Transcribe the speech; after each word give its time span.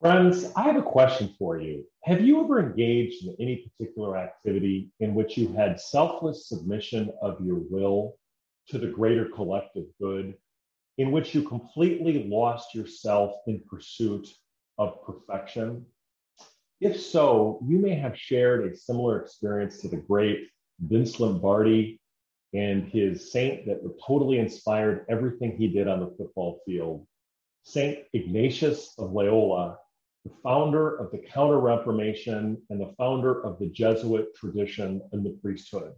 Friends, 0.00 0.46
I 0.54 0.62
have 0.62 0.76
a 0.76 0.82
question 0.82 1.34
for 1.40 1.60
you. 1.60 1.84
Have 2.04 2.20
you 2.20 2.44
ever 2.44 2.60
engaged 2.60 3.26
in 3.26 3.34
any 3.40 3.56
particular 3.66 4.16
activity 4.16 4.92
in 5.00 5.12
which 5.12 5.36
you 5.36 5.52
had 5.52 5.80
selfless 5.80 6.48
submission 6.48 7.10
of 7.20 7.44
your 7.44 7.56
will 7.68 8.16
to 8.68 8.78
the 8.78 8.86
greater 8.86 9.24
collective 9.24 9.86
good, 10.00 10.34
in 10.98 11.10
which 11.10 11.34
you 11.34 11.42
completely 11.42 12.28
lost 12.28 12.76
yourself 12.76 13.38
in 13.48 13.60
pursuit 13.68 14.28
of 14.78 15.04
perfection? 15.04 15.84
If 16.80 17.00
so, 17.00 17.58
you 17.66 17.80
may 17.80 17.96
have 17.96 18.16
shared 18.16 18.66
a 18.66 18.76
similar 18.76 19.20
experience 19.20 19.78
to 19.78 19.88
the 19.88 19.96
great 19.96 20.46
Vince 20.78 21.18
Lombardi 21.18 22.00
and 22.54 22.84
his 22.84 23.32
saint 23.32 23.66
that 23.66 23.80
totally 24.06 24.38
inspired 24.38 25.06
everything 25.08 25.56
he 25.56 25.66
did 25.66 25.88
on 25.88 25.98
the 25.98 26.14
football 26.16 26.60
field, 26.64 27.04
Saint 27.64 27.98
Ignatius 28.12 28.94
of 28.96 29.10
Loyola 29.10 29.76
the 30.28 30.34
founder 30.42 30.96
of 30.96 31.10
the 31.10 31.18
Counter 31.18 31.58
Reformation 31.58 32.60
and 32.70 32.80
the 32.80 32.92
founder 32.98 33.44
of 33.44 33.58
the 33.58 33.68
Jesuit 33.68 34.34
tradition 34.34 35.00
in 35.12 35.22
the 35.24 35.38
priesthood. 35.42 35.92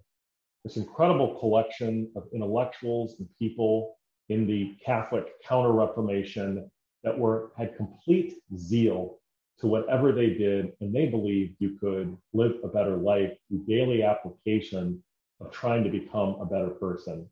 This 0.64 0.76
incredible 0.76 1.38
collection 1.40 2.10
of 2.14 2.28
intellectuals 2.32 3.16
and 3.18 3.28
people 3.38 3.96
in 4.28 4.46
the 4.46 4.76
Catholic 4.84 5.26
Counter 5.42 5.72
Reformation 5.72 6.70
that 7.02 7.18
were 7.18 7.50
had 7.56 7.76
complete 7.76 8.34
zeal 8.56 9.18
to 9.58 9.66
whatever 9.66 10.12
they 10.12 10.34
did, 10.34 10.72
and 10.80 10.94
they 10.94 11.06
believed 11.06 11.56
you 11.58 11.76
could 11.80 12.16
live 12.32 12.52
a 12.62 12.68
better 12.68 12.96
life 12.96 13.32
through 13.48 13.64
daily 13.66 14.02
application 14.02 15.02
of 15.40 15.50
trying 15.50 15.82
to 15.82 15.90
become 15.90 16.36
a 16.40 16.46
better 16.46 16.70
person. 16.70 17.28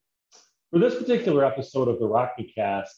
For 0.73 0.79
this 0.79 0.97
particular 0.97 1.45
episode 1.45 1.89
of 1.89 2.01
the 2.01 2.09
Rockmecast, 2.09 2.89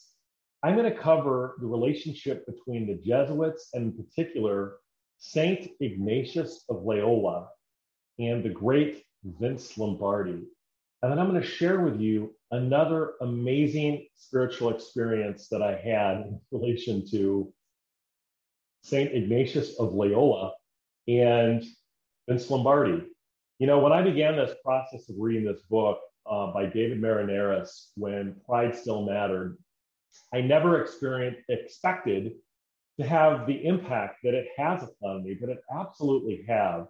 I'm 0.63 0.75
going 0.75 0.91
to 0.91 0.97
cover 0.97 1.55
the 1.59 1.65
relationship 1.65 2.45
between 2.45 2.85
the 2.85 2.95
Jesuits 2.95 3.69
and, 3.73 3.93
in 3.93 4.05
particular, 4.05 4.77
Saint 5.17 5.69
Ignatius 5.79 6.65
of 6.69 6.83
Loyola 6.83 7.47
and 8.19 8.43
the 8.43 8.49
great 8.49 9.03
Vince 9.23 9.77
Lombardi. 9.77 10.43
And 11.01 11.11
then 11.11 11.17
I'm 11.17 11.29
going 11.29 11.41
to 11.41 11.47
share 11.47 11.81
with 11.81 11.99
you 11.99 12.35
another 12.51 13.13
amazing 13.21 14.07
spiritual 14.15 14.69
experience 14.69 15.47
that 15.49 15.63
I 15.63 15.75
had 15.75 16.27
in 16.27 16.41
relation 16.51 17.09
to 17.11 17.51
Saint 18.83 19.13
Ignatius 19.13 19.79
of 19.79 19.93
Loyola 19.93 20.53
and 21.07 21.63
Vince 22.27 22.49
Lombardi. 22.49 23.03
You 23.57 23.67
know, 23.67 23.79
when 23.79 23.93
I 23.93 24.01
began 24.01 24.35
this 24.35 24.55
process 24.63 25.09
of 25.09 25.15
reading 25.17 25.45
this 25.45 25.61
book 25.69 25.99
uh, 26.29 26.47
by 26.47 26.65
David 26.67 27.01
Maraniras, 27.01 27.89
when 27.95 28.35
Pride 28.45 28.75
Still 28.75 29.03
Mattered, 29.03 29.57
I 30.33 30.41
never 30.41 30.81
experienced 30.81 31.41
expected 31.49 32.33
to 32.99 33.07
have 33.07 33.47
the 33.47 33.65
impact 33.65 34.19
that 34.23 34.33
it 34.33 34.47
has 34.57 34.83
upon 34.83 35.23
me, 35.23 35.37
but 35.39 35.49
it 35.49 35.59
absolutely 35.73 36.45
have 36.47 36.87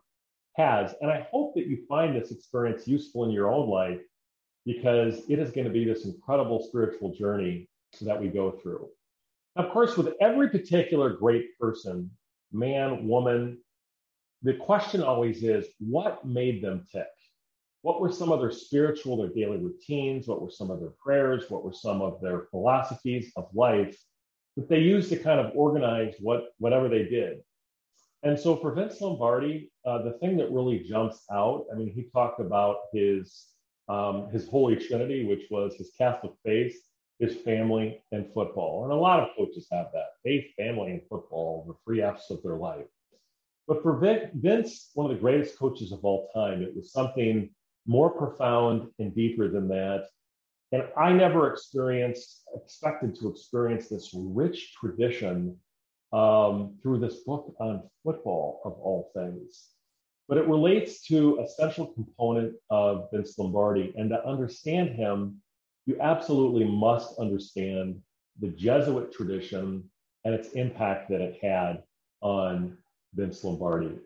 has. 0.56 0.94
And 1.02 1.10
I 1.12 1.28
hope 1.32 1.54
that 1.56 1.68
you 1.68 1.86
find 1.88 2.16
this 2.16 2.32
experience 2.32 2.88
useful 2.88 3.26
in 3.26 3.32
your 3.32 3.52
own 3.52 3.70
life 3.70 4.02
because 4.66 5.22
it 5.30 5.40
is 5.40 5.52
going 5.52 5.66
to 5.66 5.74
be 5.74 5.86
this 5.86 6.06
incredible 6.06 6.64
spiritual 6.68 7.14
journey 7.14 7.68
that 8.02 8.20
we 8.20 8.28
go 8.28 8.52
through. 8.52 8.90
Of 9.56 9.72
course, 9.72 9.98
with 9.98 10.14
every 10.22 10.50
particular 10.50 11.10
great 11.12 11.58
person, 11.60 12.10
man, 12.52 13.08
woman, 13.08 13.60
the 14.44 14.54
question 14.56 15.04
always 15.04 15.44
is 15.44 15.68
what 15.80 16.26
made 16.26 16.64
them 16.64 16.86
tick? 16.92 17.08
What 17.82 18.00
were 18.00 18.12
some 18.12 18.32
of 18.32 18.40
their 18.40 18.52
spiritual, 18.52 19.18
their 19.18 19.30
daily 19.30 19.58
routines? 19.58 20.28
What 20.28 20.42
were 20.42 20.52
some 20.52 20.70
of 20.70 20.80
their 20.80 20.94
prayers? 21.04 21.50
What 21.50 21.64
were 21.64 21.74
some 21.74 22.02
of 22.02 22.22
their 22.22 22.48
philosophies 22.52 23.32
of 23.36 23.50
life 23.54 23.98
that 24.56 24.70
they 24.70 24.80
used 24.80 25.10
to 25.10 25.18
kind 25.18 25.40
of 25.40 25.52
organize 25.56 26.14
what 26.20 26.50
whatever 26.60 26.90
they 26.90 27.06
did? 27.06 27.40
And 28.24 28.40
so 28.40 28.56
for 28.56 28.74
Vince 28.74 29.02
Lombardi, 29.02 29.72
uh, 29.84 30.04
the 30.04 30.14
thing 30.20 30.38
that 30.38 30.52
really 30.52 30.80
jumps 30.80 31.24
out, 31.32 31.66
I 31.74 31.76
mean, 31.76 31.92
he 31.92 32.04
talked 32.14 32.40
about 32.40 32.78
his 32.94 33.48
um, 33.90 34.30
his 34.30 34.48
holy 34.48 34.76
trinity, 34.76 35.26
which 35.26 35.48
was 35.50 35.76
his 35.76 35.92
Catholic 35.98 36.34
faith, 36.46 36.76
his 37.20 37.36
family, 37.38 38.04
and 38.12 38.32
football. 38.34 38.84
And 38.84 38.94
a 38.94 38.96
lot 38.96 39.20
of 39.20 39.36
coaches 39.36 39.68
have 39.72 39.88
that 39.94 40.10
faith, 40.24 40.46
family, 40.56 40.92
and 40.92 41.02
football, 41.10 41.66
the 41.68 41.74
three 41.84 42.02
F's 42.02 42.30
of 42.30 42.44
their 42.44 42.56
life. 42.56 42.86
But 43.68 43.82
for 43.82 43.98
Vince, 44.34 44.92
one 44.94 45.10
of 45.10 45.16
the 45.16 45.22
greatest 45.22 45.58
coaches 45.58 45.92
of 45.92 46.06
all 46.06 46.30
time, 46.34 46.62
it 46.62 46.76
was 46.76 46.92
something 46.92 47.50
more 47.86 48.10
profound 48.10 48.90
and 49.00 49.14
deeper 49.16 49.48
than 49.50 49.68
that. 49.70 50.08
And 50.72 50.84
I 50.98 51.12
never 51.12 51.52
experienced, 51.52 52.44
expected 52.56 53.16
to 53.16 53.30
experience 53.30 53.90
this 53.90 54.12
rich 54.14 54.74
tradition 54.74 55.58
um, 56.14 56.78
through 56.82 57.00
this 57.00 57.24
book 57.24 57.54
on 57.60 57.84
football, 58.04 58.62
of 58.66 58.74
all 58.74 59.12
things. 59.14 59.70
But 60.28 60.38
it 60.38 60.48
relates 60.48 61.02
to 61.08 61.40
a 61.40 61.48
central 61.48 61.88
component 61.88 62.56
of 62.70 63.10
Vince 63.12 63.38
Lombardi. 63.38 63.94
And 63.98 64.10
to 64.12 64.26
understand 64.26 64.92
him, 64.92 65.42
you 65.86 66.00
absolutely 66.00 66.66
must 66.66 67.20
understand 67.20 68.00
the 68.40 68.50
Jesuit 68.50 69.12
tradition 69.12 69.84
and 70.24 70.34
its 70.34 70.50
impact 70.50 71.10
that 71.10 71.22
it 71.22 71.40
had 71.42 71.84
on 72.22 72.78
Vince 73.14 73.44
Lombardi. 73.44 73.98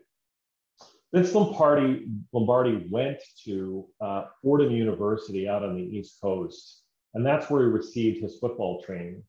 Vince 1.16 1.34
Lombardi, 1.34 2.04
Lombardi 2.34 2.86
went 2.90 3.16
to 3.42 3.86
uh, 4.02 4.24
Fordham 4.42 4.70
University 4.70 5.48
out 5.48 5.62
on 5.62 5.74
the 5.74 5.82
East 5.82 6.20
Coast, 6.20 6.82
and 7.14 7.24
that's 7.24 7.48
where 7.48 7.62
he 7.62 7.68
received 7.68 8.20
his 8.20 8.38
football 8.38 8.82
training. 8.82 9.22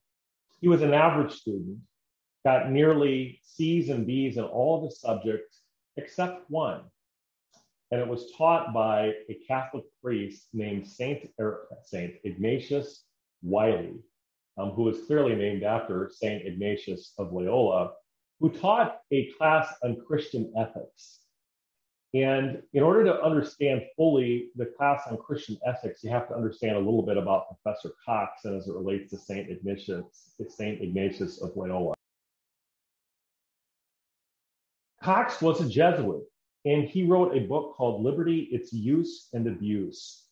He 0.59 0.67
was 0.67 0.81
an 0.81 0.93
average 0.93 1.31
student, 1.31 1.77
got 2.43 2.69
nearly 2.69 3.39
C's 3.41 3.87
and 3.87 4.05
B's 4.05 4.35
in 4.35 4.43
all 4.43 4.81
the 4.81 4.93
subjects 4.93 5.61
except 5.95 6.49
one. 6.49 6.81
And 7.91 8.01
it 8.01 8.07
was 8.09 8.33
taught 8.37 8.73
by 8.73 9.13
a 9.29 9.39
Catholic 9.47 9.85
priest 10.03 10.47
named 10.51 10.85
Saint, 10.85 11.29
er, 11.39 11.69
Saint 11.85 12.15
Ignatius 12.25 13.05
Wiley, 13.41 13.93
um, 14.57 14.71
who 14.71 14.83
was 14.83 15.05
clearly 15.07 15.35
named 15.35 15.63
after 15.63 16.11
Saint 16.13 16.45
Ignatius 16.45 17.13
of 17.17 17.31
Loyola, 17.31 17.93
who 18.41 18.49
taught 18.49 18.99
a 19.13 19.31
class 19.37 19.73
on 19.83 20.01
Christian 20.05 20.51
ethics. 20.57 21.21
And 22.13 22.63
in 22.73 22.83
order 22.83 23.03
to 23.05 23.21
understand 23.21 23.81
fully 23.95 24.49
the 24.55 24.65
class 24.65 25.01
on 25.09 25.17
Christian 25.17 25.57
ethics, 25.65 26.03
you 26.03 26.09
have 26.09 26.27
to 26.29 26.35
understand 26.35 26.77
a 26.77 26.79
little 26.79 27.03
bit 27.03 27.17
about 27.17 27.47
Professor 27.47 27.91
Cox 28.05 28.45
and 28.45 28.55
as 28.55 28.67
it 28.67 28.73
relates 28.73 29.11
to 29.11 29.17
Saint 29.17 29.49
Ignatius, 29.49 30.05
Saint 30.47 30.81
Ignatius 30.81 31.41
of 31.41 31.55
Loyola. 31.55 31.95
Cox 35.03 35.41
was 35.41 35.61
a 35.61 35.69
Jesuit, 35.69 36.23
and 36.65 36.85
he 36.85 37.03
wrote 37.03 37.35
a 37.35 37.41
book 37.41 37.75
called 37.75 38.03
Liberty: 38.03 38.47
Its 38.51 38.71
Use 38.71 39.27
and 39.33 39.45
Abuse. 39.47 40.23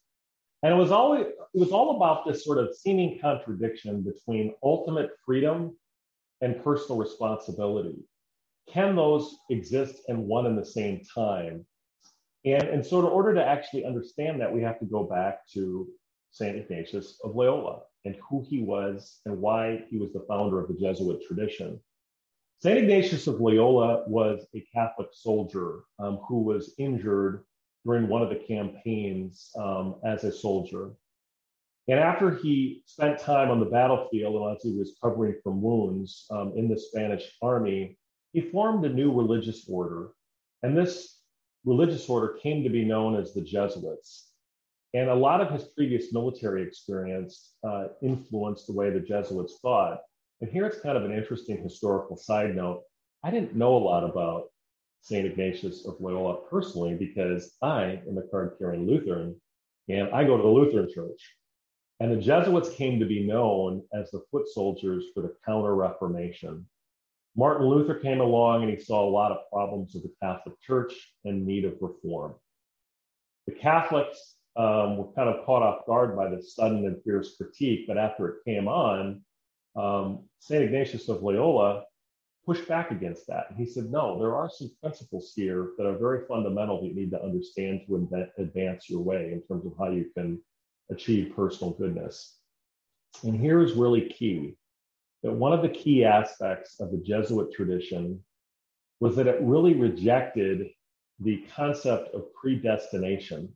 And 0.64 0.74
it 0.74 0.78
was 0.78 0.92
always 0.92 1.26
it 1.26 1.60
was 1.60 1.72
all 1.72 1.98
about 1.98 2.26
this 2.26 2.44
sort 2.44 2.58
of 2.58 2.74
seeming 2.76 3.20
contradiction 3.20 4.02
between 4.02 4.56
ultimate 4.64 5.12
freedom 5.26 5.76
and 6.42 6.64
personal 6.64 6.98
responsibility 6.98 7.98
can 8.72 8.96
those 8.96 9.38
exist 9.50 10.02
in 10.08 10.28
one 10.28 10.46
and 10.46 10.58
the 10.58 10.66
same 10.66 11.02
time? 11.14 11.66
And, 12.46 12.64
and 12.64 12.86
so, 12.86 13.00
in 13.00 13.06
order 13.06 13.34
to 13.34 13.46
actually 13.46 13.86
understand 13.86 14.40
that, 14.42 14.54
we 14.54 14.62
have 14.62 14.80
to 14.80 14.86
go 14.86 15.04
back 15.04 15.48
to 15.54 15.88
St. 16.32 16.56
Ignatius 16.56 17.20
of 17.24 17.36
Loyola 17.36 17.82
and 18.04 18.16
who 18.30 18.46
he 18.48 18.62
was 18.62 19.20
and 19.26 19.40
why 19.40 19.84
he 19.90 19.98
was 19.98 20.14
the 20.14 20.26
founder 20.28 20.60
of 20.60 20.68
the 20.68 20.76
Jesuit 20.76 21.22
tradition. 21.28 21.80
St. 22.60 22.78
Ignatius 22.78 23.28
of 23.28 23.42
Loyola 23.42 24.04
was 24.08 24.46
a 24.56 24.66
Catholic 24.74 25.10
soldier 25.12 25.84
um, 26.00 26.18
who 26.28 26.42
was 26.42 26.74
injured 26.78 27.44
during 27.86 28.08
one 28.08 28.22
of 28.22 28.30
the 28.30 28.44
campaigns 28.48 29.52
um, 29.58 29.96
as 30.06 30.24
a 30.24 30.32
soldier. 30.32 30.92
And 31.88 32.00
after 32.00 32.36
he 32.36 32.82
spent 32.86 33.20
time 33.20 33.52
on 33.52 33.60
the 33.60 33.68
battlefield 33.68 34.36
and 34.36 34.56
as 34.56 34.64
he 34.64 34.78
was 34.78 34.96
recovering 35.02 35.36
from 35.44 35.62
wounds 35.62 36.26
um, 36.32 36.54
in 36.56 36.68
the 36.68 36.80
Spanish 36.80 37.32
army, 37.42 37.98
he 38.36 38.42
formed 38.42 38.84
a 38.84 38.90
new 38.90 39.14
religious 39.14 39.66
order, 39.70 40.10
and 40.62 40.78
this 40.78 41.22
religious 41.64 42.10
order 42.10 42.38
came 42.44 42.64
to 42.64 42.70
be 42.70 42.84
known 42.84 43.16
as 43.16 43.34
the 43.34 43.40
Jesuits. 43.40 44.32
And 44.94 45.10
a 45.10 45.16
lot 45.16 45.40
of 45.40 45.50
his 45.52 45.70
previous 45.70 46.12
military 46.12 46.62
experience 46.62 47.54
uh, 47.66 47.88
influenced 48.02 48.68
the 48.68 48.74
way 48.74 48.90
the 48.90 49.00
Jesuits 49.00 49.60
thought. 49.62 50.02
And 50.42 50.52
here 50.52 50.66
it's 50.66 50.82
kind 50.82 50.98
of 50.98 51.06
an 51.06 51.14
interesting 51.14 51.64
historical 51.64 52.18
side 52.18 52.58
note. 52.58 52.82
I 53.24 53.32
didn't 53.32 53.56
know 53.56 53.78
a 53.78 53.86
lot 53.86 54.04
about 54.04 54.50
St. 55.00 55.26
Ignatius 55.26 55.88
of 55.88 55.96
Loyola 56.02 56.42
personally 56.50 56.94
because 56.94 57.56
I 57.62 58.02
am 58.06 58.18
a 58.18 58.28
card 58.30 58.56
carrying 58.60 58.86
Lutheran 58.86 59.40
and 59.88 60.10
I 60.10 60.26
go 60.26 60.36
to 60.36 60.44
the 60.44 60.50
Lutheran 60.50 60.90
church. 60.94 61.22
And 62.02 62.12
the 62.12 62.22
Jesuits 62.22 62.76
came 62.76 63.00
to 63.00 63.06
be 63.06 63.26
known 63.26 63.82
as 63.94 64.12
the 64.12 64.26
foot 64.30 64.50
soldiers 64.50 65.06
for 65.14 65.22
the 65.22 65.34
Counter 65.46 65.74
Reformation. 65.74 66.66
Martin 67.36 67.68
Luther 67.68 67.96
came 67.96 68.22
along 68.22 68.64
and 68.64 68.72
he 68.72 68.80
saw 68.80 69.08
a 69.08 69.10
lot 69.10 69.32
of 69.32 69.50
problems 69.52 69.94
with 69.94 70.04
the 70.04 70.14
Catholic 70.22 70.60
Church 70.62 70.94
and 71.26 71.46
need 71.46 71.66
of 71.66 71.76
reform. 71.82 72.36
The 73.48 73.54
Catholics 73.54 74.36
um, 74.56 74.98
were 74.98 75.12
kind 75.14 75.30
of 75.30 75.46
caught 75.46 75.62
off 75.62 75.86
guard 75.86 76.16
by 76.16 76.30
this 76.30 76.56
sudden 76.56 76.86
and 76.86 77.04
fierce 77.04 77.36
critique, 77.36 77.86
but 77.88 77.98
after 77.98 78.28
it 78.30 78.46
came 78.46 78.68
on, 78.68 79.22
um, 79.76 80.24
St. 80.40 80.64
Ignatius 80.64 81.10
of 81.10 81.22
Loyola 81.22 81.84
pushed 82.46 82.68
back 82.68 82.92
against 82.92 83.28
that. 83.28 83.48
And 83.50 83.60
he 83.60 83.66
said, 83.66 83.92
no, 83.92 84.18
there 84.18 84.36
are 84.36 84.50
some 84.50 84.72
principles 84.82 85.34
here 85.36 85.72
that 85.78 85.86
are 85.86 85.98
very 85.98 86.26
fundamental 86.28 86.82
that 86.82 86.88
you 86.88 86.96
need 86.96 87.12
to 87.12 87.22
understand 87.22 87.82
to 87.88 88.28
advance 88.38 88.90
your 88.90 89.02
way 89.02 89.34
in 89.34 89.42
terms 89.42 89.66
of 89.66 89.74
how 89.78 89.90
you 89.90 90.06
can 90.16 90.40
achieve 90.90 91.34
personal 91.36 91.74
goodness. 91.74 92.38
And 93.24 93.40
here 93.40 93.62
is 93.62 93.74
really 93.74 94.10
key 94.10 94.56
that 95.26 95.34
one 95.34 95.54
of 95.54 95.64
the 95.64 95.70
key 95.70 96.06
aspects 96.06 96.80
of 96.80 96.92
the 96.92 97.00
Jesuit 97.00 97.52
tradition 97.52 98.24
was 99.00 99.16
that 99.16 99.26
it 99.26 99.42
really 99.42 99.74
rejected 99.74 100.68
the 101.20 101.44
concept 101.56 102.14
of 102.14 102.32
predestination, 102.40 103.52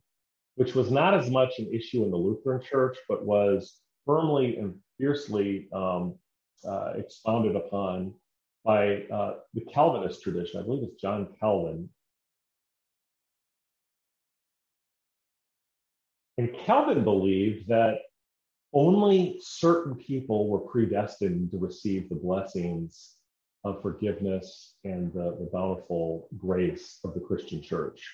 which 0.55 0.73
was 0.73 0.89
not 0.89 1.13
as 1.13 1.29
much 1.29 1.59
an 1.59 1.71
issue 1.71 2.03
in 2.03 2.09
the 2.09 2.17
Lutheran 2.17 2.59
Church, 2.59 2.97
but 3.07 3.23
was 3.23 3.81
firmly 4.03 4.57
and 4.57 4.73
fiercely 4.97 5.67
um, 5.71 6.15
uh, 6.67 6.93
expounded 6.95 7.55
upon 7.55 8.15
by 8.65 9.03
uh, 9.13 9.35
the 9.53 9.61
Calvinist 9.71 10.23
tradition. 10.23 10.59
I 10.59 10.63
believe 10.63 10.83
it's 10.83 10.99
John 10.99 11.27
Calvin. 11.39 11.87
And 16.39 16.49
Calvin 16.65 17.03
believed 17.03 17.67
that 17.67 17.99
only 18.73 19.39
certain 19.41 19.95
people 19.95 20.47
were 20.47 20.59
predestined 20.59 21.51
to 21.51 21.57
receive 21.57 22.09
the 22.09 22.15
blessings 22.15 23.15
of 23.63 23.81
forgiveness 23.81 24.75
and 24.83 25.11
the, 25.13 25.35
the 25.39 25.49
bountiful 25.51 26.27
grace 26.37 26.99
of 27.03 27.13
the 27.13 27.19
Christian 27.19 27.61
church. 27.61 28.07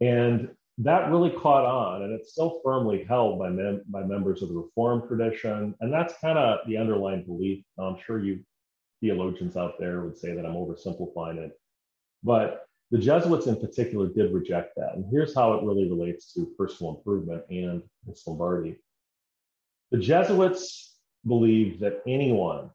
And 0.00 0.50
that 0.78 1.10
really 1.10 1.30
caught 1.30 1.64
on, 1.64 2.02
and 2.02 2.12
it's 2.12 2.32
still 2.32 2.60
firmly 2.64 3.04
held 3.04 3.38
by, 3.38 3.50
mem- 3.50 3.82
by 3.88 4.02
members 4.02 4.42
of 4.42 4.48
the 4.48 4.54
Reformed 4.54 5.08
tradition. 5.08 5.74
And 5.80 5.92
that's 5.92 6.14
kind 6.20 6.38
of 6.38 6.60
the 6.66 6.78
underlying 6.78 7.24
belief. 7.24 7.64
I'm 7.78 7.96
sure 8.04 8.18
you 8.18 8.40
theologians 9.00 9.56
out 9.56 9.78
there 9.78 10.02
would 10.02 10.18
say 10.18 10.34
that 10.34 10.44
I'm 10.44 10.54
oversimplifying 10.54 11.38
it. 11.38 11.52
But 12.22 12.66
the 12.90 12.98
Jesuits 12.98 13.46
in 13.46 13.56
particular 13.56 14.08
did 14.08 14.32
reject 14.32 14.74
that. 14.76 14.94
And 14.94 15.06
here's 15.10 15.34
how 15.34 15.54
it 15.54 15.64
really 15.64 15.88
relates 15.88 16.32
to 16.34 16.52
personal 16.58 16.96
improvement 16.96 17.44
and 17.48 17.82
Vince 18.04 18.26
Lombardi. 18.26 18.76
The 19.90 19.98
Jesuits 19.98 20.96
believed 21.26 21.80
that 21.80 22.02
anyone 22.06 22.70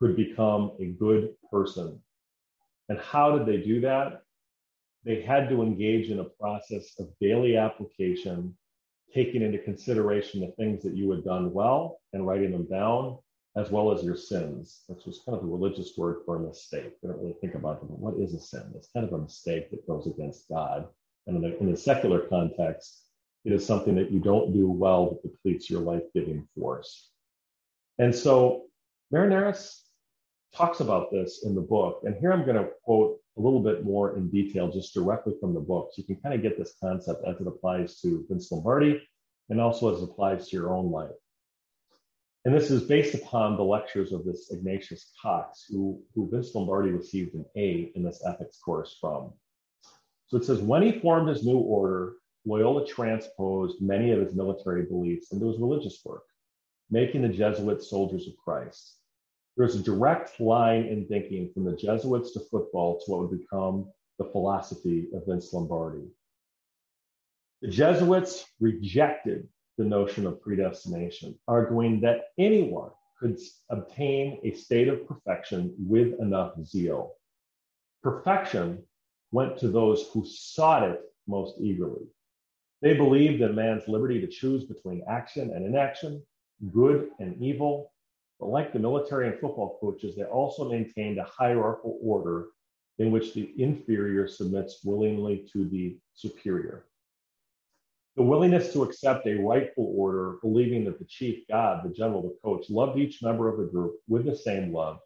could 0.00 0.16
become 0.16 0.72
a 0.80 0.86
good 0.86 1.34
person. 1.50 2.00
And 2.88 2.98
how 2.98 3.36
did 3.36 3.46
they 3.46 3.62
do 3.62 3.80
that? 3.82 4.22
They 5.04 5.20
had 5.20 5.48
to 5.50 5.62
engage 5.62 6.10
in 6.10 6.20
a 6.20 6.24
process 6.24 6.98
of 6.98 7.08
daily 7.20 7.56
application, 7.56 8.56
taking 9.14 9.42
into 9.42 9.58
consideration 9.58 10.40
the 10.40 10.52
things 10.52 10.82
that 10.82 10.96
you 10.96 11.10
had 11.10 11.24
done 11.24 11.52
well 11.52 12.00
and 12.12 12.26
writing 12.26 12.52
them 12.52 12.66
down, 12.66 13.18
as 13.56 13.70
well 13.70 13.92
as 13.92 14.02
your 14.02 14.16
sins, 14.16 14.82
which 14.86 15.04
was 15.04 15.20
kind 15.26 15.36
of 15.36 15.44
a 15.44 15.46
religious 15.46 15.92
word 15.98 16.22
for 16.24 16.36
a 16.36 16.40
mistake. 16.40 16.92
We 17.02 17.08
don't 17.10 17.20
really 17.20 17.36
think 17.40 17.54
about 17.54 17.82
it, 17.82 17.90
what 17.90 18.14
is 18.18 18.34
a 18.34 18.40
sin? 18.40 18.72
It's 18.74 18.90
kind 18.94 19.06
of 19.06 19.12
a 19.12 19.18
mistake 19.18 19.70
that 19.70 19.86
goes 19.86 20.06
against 20.06 20.48
God. 20.48 20.88
And 21.26 21.36
in 21.36 21.42
the, 21.42 21.58
in 21.58 21.70
the 21.70 21.76
secular 21.76 22.20
context, 22.20 23.09
it 23.44 23.52
is 23.52 23.64
something 23.64 23.94
that 23.96 24.10
you 24.10 24.20
don't 24.20 24.52
do 24.52 24.70
well 24.70 25.10
that 25.10 25.22
depletes 25.22 25.70
your 25.70 25.80
life 25.80 26.02
giving 26.14 26.46
force. 26.54 27.10
And 27.98 28.14
so 28.14 28.66
Marineris 29.12 29.80
talks 30.54 30.80
about 30.80 31.10
this 31.10 31.44
in 31.44 31.54
the 31.54 31.60
book. 31.60 32.02
And 32.04 32.16
here 32.16 32.32
I'm 32.32 32.44
going 32.44 32.56
to 32.56 32.70
quote 32.84 33.18
a 33.38 33.40
little 33.40 33.62
bit 33.62 33.84
more 33.84 34.16
in 34.16 34.30
detail, 34.30 34.70
just 34.70 34.94
directly 34.94 35.34
from 35.40 35.54
the 35.54 35.60
book. 35.60 35.90
So 35.92 36.02
you 36.02 36.04
can 36.04 36.22
kind 36.22 36.34
of 36.34 36.42
get 36.42 36.58
this 36.58 36.74
concept 36.82 37.24
as 37.26 37.40
it 37.40 37.46
applies 37.46 38.00
to 38.00 38.24
Vince 38.28 38.50
Lombardi 38.50 39.00
and 39.48 39.60
also 39.60 39.94
as 39.94 40.02
it 40.02 40.04
applies 40.04 40.48
to 40.48 40.56
your 40.56 40.74
own 40.74 40.90
life. 40.90 41.10
And 42.44 42.54
this 42.54 42.70
is 42.70 42.82
based 42.82 43.14
upon 43.14 43.56
the 43.56 43.62
lectures 43.62 44.12
of 44.12 44.24
this 44.24 44.50
Ignatius 44.50 45.12
Cox, 45.20 45.66
who, 45.68 46.02
who 46.14 46.30
Vince 46.30 46.54
Lombardi 46.54 46.90
received 46.90 47.34
an 47.34 47.44
A 47.56 47.92
in 47.94 48.02
this 48.02 48.22
ethics 48.26 48.58
course 48.58 48.96
from. 48.98 49.32
So 50.28 50.36
it 50.36 50.44
says, 50.44 50.60
when 50.60 50.82
he 50.82 51.00
formed 51.00 51.28
his 51.28 51.44
new 51.44 51.58
order, 51.58 52.14
Loyola 52.46 52.86
transposed 52.86 53.82
many 53.82 54.12
of 54.12 54.20
his 54.20 54.34
military 54.34 54.84
beliefs 54.84 55.30
into 55.30 55.48
his 55.48 55.58
religious 55.58 56.00
work, 56.04 56.24
making 56.90 57.22
the 57.22 57.28
Jesuits 57.28 57.90
soldiers 57.90 58.26
of 58.26 58.36
Christ. 58.42 58.96
There's 59.56 59.74
a 59.74 59.82
direct 59.82 60.40
line 60.40 60.84
in 60.84 61.06
thinking 61.06 61.52
from 61.52 61.64
the 61.64 61.76
Jesuits 61.76 62.32
to 62.32 62.40
football 62.50 62.98
to 63.00 63.10
what 63.10 63.20
would 63.20 63.38
become 63.38 63.92
the 64.18 64.24
philosophy 64.24 65.08
of 65.12 65.26
Vince 65.26 65.52
Lombardi. 65.52 66.08
The 67.60 67.68
Jesuits 67.68 68.46
rejected 68.58 69.46
the 69.76 69.84
notion 69.84 70.26
of 70.26 70.40
predestination, 70.40 71.38
arguing 71.46 72.00
that 72.00 72.28
anyone 72.38 72.90
could 73.18 73.38
obtain 73.68 74.40
a 74.44 74.52
state 74.52 74.88
of 74.88 75.06
perfection 75.06 75.74
with 75.78 76.18
enough 76.20 76.54
zeal. 76.64 77.16
Perfection 78.02 78.82
went 79.30 79.58
to 79.58 79.68
those 79.68 80.08
who 80.08 80.24
sought 80.24 80.88
it 80.88 81.02
most 81.26 81.60
eagerly. 81.60 82.06
They 82.82 82.94
believed 82.94 83.42
in 83.42 83.54
man's 83.54 83.88
liberty 83.88 84.20
to 84.20 84.26
choose 84.26 84.64
between 84.64 85.02
action 85.08 85.50
and 85.50 85.66
inaction, 85.66 86.22
good 86.72 87.10
and 87.18 87.40
evil. 87.42 87.92
But 88.38 88.48
like 88.48 88.72
the 88.72 88.78
military 88.78 89.28
and 89.28 89.38
football 89.38 89.78
coaches, 89.80 90.16
they 90.16 90.24
also 90.24 90.70
maintained 90.70 91.18
a 91.18 91.24
hierarchical 91.24 91.98
order 92.02 92.48
in 92.98 93.10
which 93.10 93.34
the 93.34 93.52
inferior 93.58 94.26
submits 94.26 94.80
willingly 94.84 95.46
to 95.52 95.68
the 95.68 95.98
superior. 96.14 96.86
The 98.16 98.22
willingness 98.22 98.72
to 98.72 98.82
accept 98.82 99.26
a 99.26 99.36
rightful 99.36 99.92
order, 99.96 100.38
believing 100.42 100.84
that 100.84 100.98
the 100.98 101.04
chief, 101.04 101.46
God, 101.48 101.84
the 101.84 101.94
general, 101.94 102.22
the 102.22 102.36
coach, 102.42 102.68
loved 102.70 102.98
each 102.98 103.22
member 103.22 103.48
of 103.48 103.58
the 103.58 103.70
group 103.70 103.96
with 104.08 104.24
the 104.24 104.36
same 104.36 104.72
love. 104.72 104.98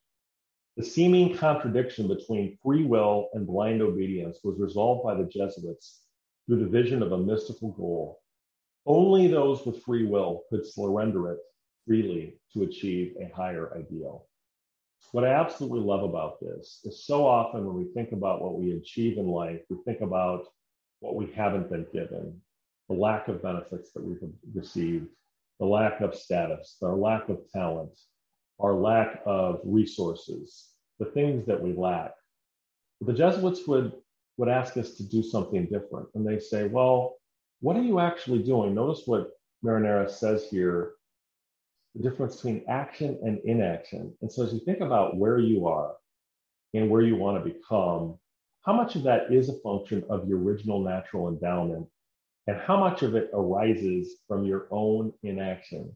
The 0.76 0.84
seeming 0.84 1.36
contradiction 1.36 2.08
between 2.08 2.58
free 2.62 2.84
will 2.84 3.28
and 3.34 3.46
blind 3.46 3.82
obedience 3.82 4.40
was 4.42 4.58
resolved 4.58 5.04
by 5.04 5.14
the 5.14 5.28
Jesuits 5.28 6.03
through 6.46 6.60
the 6.60 6.70
vision 6.70 7.02
of 7.02 7.12
a 7.12 7.18
mystical 7.18 7.72
goal. 7.72 8.20
Only 8.86 9.28
those 9.28 9.64
with 9.64 9.82
free 9.82 10.04
will 10.04 10.42
could 10.50 10.66
surrender 10.66 11.32
it 11.32 11.38
freely 11.86 12.38
to 12.52 12.62
achieve 12.62 13.14
a 13.20 13.34
higher 13.34 13.76
ideal. 13.76 14.26
What 15.12 15.24
I 15.24 15.28
absolutely 15.28 15.80
love 15.80 16.02
about 16.02 16.40
this 16.40 16.80
is 16.84 17.06
so 17.06 17.26
often 17.26 17.64
when 17.64 17.76
we 17.76 17.92
think 17.92 18.12
about 18.12 18.42
what 18.42 18.58
we 18.58 18.72
achieve 18.72 19.18
in 19.18 19.28
life, 19.28 19.60
we 19.70 19.76
think 19.84 20.00
about 20.00 20.46
what 21.00 21.14
we 21.14 21.30
haven't 21.36 21.70
been 21.70 21.86
given, 21.92 22.40
the 22.88 22.94
lack 22.94 23.28
of 23.28 23.42
benefits 23.42 23.92
that 23.92 24.02
we've 24.02 24.18
received, 24.54 25.06
the 25.60 25.66
lack 25.66 26.00
of 26.00 26.14
status, 26.14 26.76
our 26.82 26.96
lack 26.96 27.28
of 27.28 27.38
talent, 27.52 27.96
our 28.58 28.74
lack 28.74 29.20
of 29.24 29.60
resources, 29.64 30.70
the 30.98 31.06
things 31.06 31.46
that 31.46 31.62
we 31.62 31.74
lack. 31.74 32.12
The 33.00 33.12
Jesuits 33.12 33.66
would, 33.66 33.92
would 34.36 34.48
ask 34.48 34.76
us 34.76 34.94
to 34.94 35.04
do 35.04 35.22
something 35.22 35.66
different. 35.66 36.08
And 36.14 36.26
they 36.26 36.38
say, 36.38 36.66
well, 36.66 37.16
what 37.60 37.76
are 37.76 37.82
you 37.82 38.00
actually 38.00 38.42
doing? 38.42 38.74
Notice 38.74 39.02
what 39.06 39.30
Marineris 39.64 40.12
says 40.12 40.46
here 40.50 40.92
the 41.94 42.02
difference 42.02 42.36
between 42.36 42.64
action 42.68 43.18
and 43.22 43.38
inaction. 43.44 44.12
And 44.20 44.30
so 44.30 44.44
as 44.44 44.52
you 44.52 44.60
think 44.60 44.80
about 44.80 45.16
where 45.16 45.38
you 45.38 45.66
are 45.68 45.94
and 46.74 46.90
where 46.90 47.02
you 47.02 47.16
want 47.16 47.42
to 47.42 47.52
become, 47.52 48.18
how 48.62 48.72
much 48.72 48.96
of 48.96 49.04
that 49.04 49.32
is 49.32 49.48
a 49.48 49.60
function 49.60 50.02
of 50.10 50.28
your 50.28 50.38
original 50.38 50.80
natural 50.80 51.28
endowment 51.28 51.86
and 52.46 52.58
how 52.60 52.78
much 52.78 53.02
of 53.02 53.14
it 53.14 53.30
arises 53.32 54.16
from 54.26 54.44
your 54.44 54.66
own 54.70 55.12
inaction, 55.22 55.92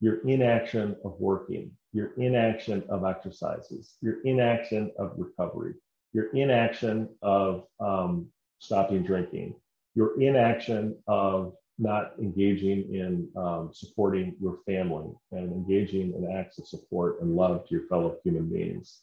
your 0.00 0.26
inaction 0.26 0.96
of 1.04 1.20
working, 1.20 1.70
your 1.92 2.12
inaction 2.16 2.82
of 2.88 3.04
exercises, 3.04 3.96
your 4.00 4.22
inaction 4.22 4.90
of 4.98 5.12
recovery, 5.16 5.74
your 6.16 6.30
inaction 6.32 7.10
of 7.20 7.66
um, 7.78 8.26
stopping 8.58 9.02
drinking, 9.02 9.54
your 9.94 10.18
inaction 10.18 10.96
of 11.06 11.52
not 11.78 12.12
engaging 12.18 12.90
in 12.90 13.28
um, 13.36 13.68
supporting 13.70 14.34
your 14.40 14.60
family 14.64 15.12
and 15.32 15.52
engaging 15.52 16.14
in 16.14 16.34
acts 16.34 16.58
of 16.58 16.66
support 16.66 17.20
and 17.20 17.36
love 17.36 17.68
to 17.68 17.74
your 17.74 17.86
fellow 17.88 18.16
human 18.24 18.48
beings. 18.48 19.00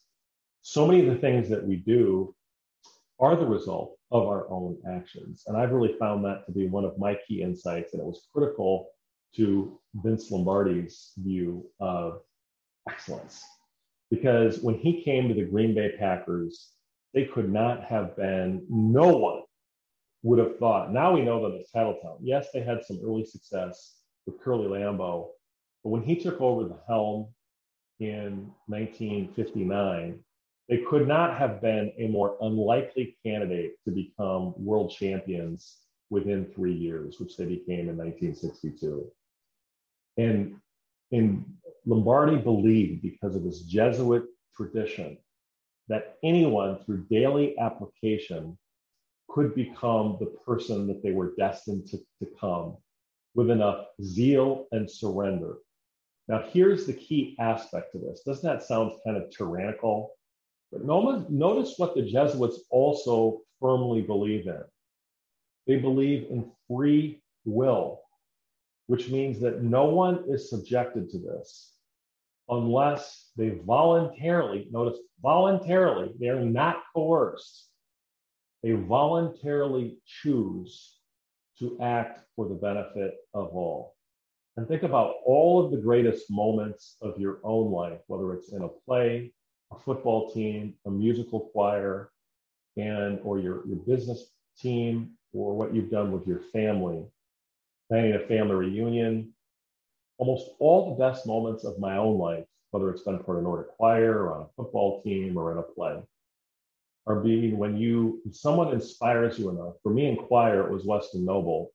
So 0.63 0.87
many 0.87 1.07
of 1.07 1.13
the 1.13 1.21
things 1.21 1.47
that 1.49 1.63
we 1.63 1.75
do 1.75 2.33
are 3.19 3.35
the 3.35 3.45
result 3.45 3.95
of 4.11 4.25
our 4.27 4.49
own 4.49 4.75
actions. 4.89 5.43
And 5.45 5.55
I've 5.55 5.71
really 5.71 5.95
found 5.99 6.25
that 6.25 6.47
to 6.47 6.51
be 6.51 6.65
one 6.65 6.83
of 6.83 6.97
my 6.97 7.15
key 7.27 7.43
insights. 7.43 7.93
And 7.93 8.01
it 8.01 8.05
was 8.07 8.25
critical 8.33 8.89
to 9.35 9.79
Vince 9.93 10.31
Lombardi's 10.31 11.11
view 11.17 11.63
of 11.79 12.21
excellence. 12.89 13.43
Because 14.09 14.61
when 14.61 14.79
he 14.79 15.03
came 15.03 15.27
to 15.27 15.35
the 15.35 15.45
Green 15.45 15.75
Bay 15.75 15.91
Packers, 15.99 16.71
they 17.13 17.25
could 17.25 17.51
not 17.51 17.83
have 17.83 18.15
been, 18.15 18.65
no 18.69 19.15
one 19.15 19.41
would 20.23 20.39
have 20.39 20.57
thought. 20.57 20.91
Now 20.91 21.13
we 21.13 21.21
know 21.21 21.41
them 21.43 21.59
as 21.59 21.69
Titletown. 21.73 22.17
Yes, 22.21 22.47
they 22.53 22.61
had 22.61 22.83
some 22.83 22.99
early 23.03 23.25
success 23.25 23.97
with 24.25 24.39
Curly 24.41 24.67
Lambeau, 24.67 25.29
but 25.83 25.89
when 25.89 26.03
he 26.03 26.15
took 26.15 26.39
over 26.41 26.63
the 26.63 26.79
helm 26.87 27.27
in 27.99 28.51
1959, 28.67 30.19
they 30.69 30.77
could 30.89 31.07
not 31.07 31.37
have 31.37 31.61
been 31.61 31.91
a 31.97 32.07
more 32.07 32.37
unlikely 32.41 33.17
candidate 33.23 33.73
to 33.83 33.91
become 33.91 34.53
world 34.57 34.91
champions 34.91 35.79
within 36.09 36.45
three 36.45 36.73
years, 36.73 37.19
which 37.19 37.35
they 37.35 37.45
became 37.45 37.89
in 37.89 37.97
1962. 37.97 39.11
And, 40.17 40.55
and 41.11 41.43
Lombardi 41.85 42.37
believed, 42.37 43.01
because 43.01 43.35
of 43.35 43.43
his 43.43 43.63
Jesuit 43.63 44.23
tradition, 44.55 45.17
that 45.89 46.17
anyone 46.23 46.77
through 46.83 47.05
daily 47.09 47.57
application 47.59 48.57
could 49.29 49.55
become 49.55 50.17
the 50.19 50.33
person 50.45 50.87
that 50.87 51.01
they 51.03 51.11
were 51.11 51.33
destined 51.37 51.87
to, 51.87 51.97
to 52.19 52.27
come 52.39 52.77
with 53.35 53.49
enough 53.49 53.87
zeal 54.01 54.67
and 54.71 54.89
surrender. 54.89 55.57
Now, 56.27 56.43
here's 56.51 56.85
the 56.85 56.93
key 56.93 57.35
aspect 57.39 57.91
to 57.91 57.97
this. 57.97 58.21
Doesn't 58.25 58.47
that 58.47 58.63
sound 58.63 58.93
kind 59.05 59.17
of 59.17 59.29
tyrannical? 59.31 60.11
But 60.71 60.85
notice 60.85 61.75
what 61.77 61.95
the 61.95 62.03
Jesuits 62.03 62.61
also 62.69 63.41
firmly 63.59 64.01
believe 64.01 64.47
in. 64.47 64.63
They 65.67 65.77
believe 65.77 66.27
in 66.29 66.51
free 66.67 67.21
will, 67.45 68.01
which 68.87 69.09
means 69.09 69.39
that 69.41 69.63
no 69.63 69.85
one 69.85 70.23
is 70.27 70.49
subjected 70.49 71.09
to 71.09 71.17
this 71.19 71.72
unless 72.49 73.31
they 73.37 73.49
voluntarily, 73.65 74.67
notice 74.71 74.99
voluntarily, 75.21 76.13
they 76.19 76.29
are 76.29 76.43
not 76.43 76.83
coerced, 76.93 77.69
they 78.61 78.71
voluntarily 78.71 79.97
choose 80.05 80.97
to 81.59 81.77
act 81.81 82.21
for 82.35 82.47
the 82.47 82.55
benefit 82.55 83.15
of 83.33 83.47
all. 83.55 83.95
And 84.57 84.67
think 84.67 84.83
about 84.83 85.15
all 85.25 85.63
of 85.63 85.71
the 85.71 85.77
greatest 85.77 86.29
moments 86.29 86.97
of 87.01 87.19
your 87.19 87.39
own 87.43 87.71
life, 87.71 87.99
whether 88.07 88.33
it's 88.33 88.53
in 88.53 88.61
a 88.61 88.67
play, 88.67 89.33
a 89.71 89.79
football 89.79 90.31
team, 90.31 90.75
a 90.85 90.91
musical 90.91 91.49
choir, 91.51 92.11
and 92.77 93.19
or 93.23 93.39
your, 93.39 93.67
your 93.67 93.77
business 93.77 94.31
team, 94.59 95.11
or 95.33 95.55
what 95.55 95.73
you've 95.73 95.89
done 95.89 96.11
with 96.11 96.27
your 96.27 96.41
family, 96.51 97.03
planning 97.89 98.13
a 98.13 98.27
family 98.27 98.55
reunion. 98.55 99.33
Almost 100.23 100.51
all 100.59 100.89
the 100.89 101.03
best 101.03 101.27
moments 101.27 101.65
of 101.65 101.79
my 101.79 101.97
own 101.97 102.17
life, 102.17 102.45
whether 102.71 102.89
it's 102.89 103.03
been 103.03 103.21
for 103.25 103.39
a 103.39 103.41
Nordic 103.41 103.75
choir 103.75 104.23
or 104.23 104.35
on 104.35 104.41
a 104.43 104.53
football 104.55 105.01
team 105.03 105.35
or 105.37 105.51
in 105.51 105.57
a 105.57 105.63
play, 105.63 106.01
are 107.05 107.19
being 107.19 107.57
when 107.57 107.75
you 107.75 108.21
someone 108.31 108.71
inspires 108.71 109.37
you 109.37 109.49
enough. 109.49 109.73
For 109.83 109.91
me 109.91 110.07
in 110.07 110.15
choir, 110.15 110.65
it 110.65 110.71
was 110.71 110.85
Weston 110.85 111.25
Noble, 111.25 111.73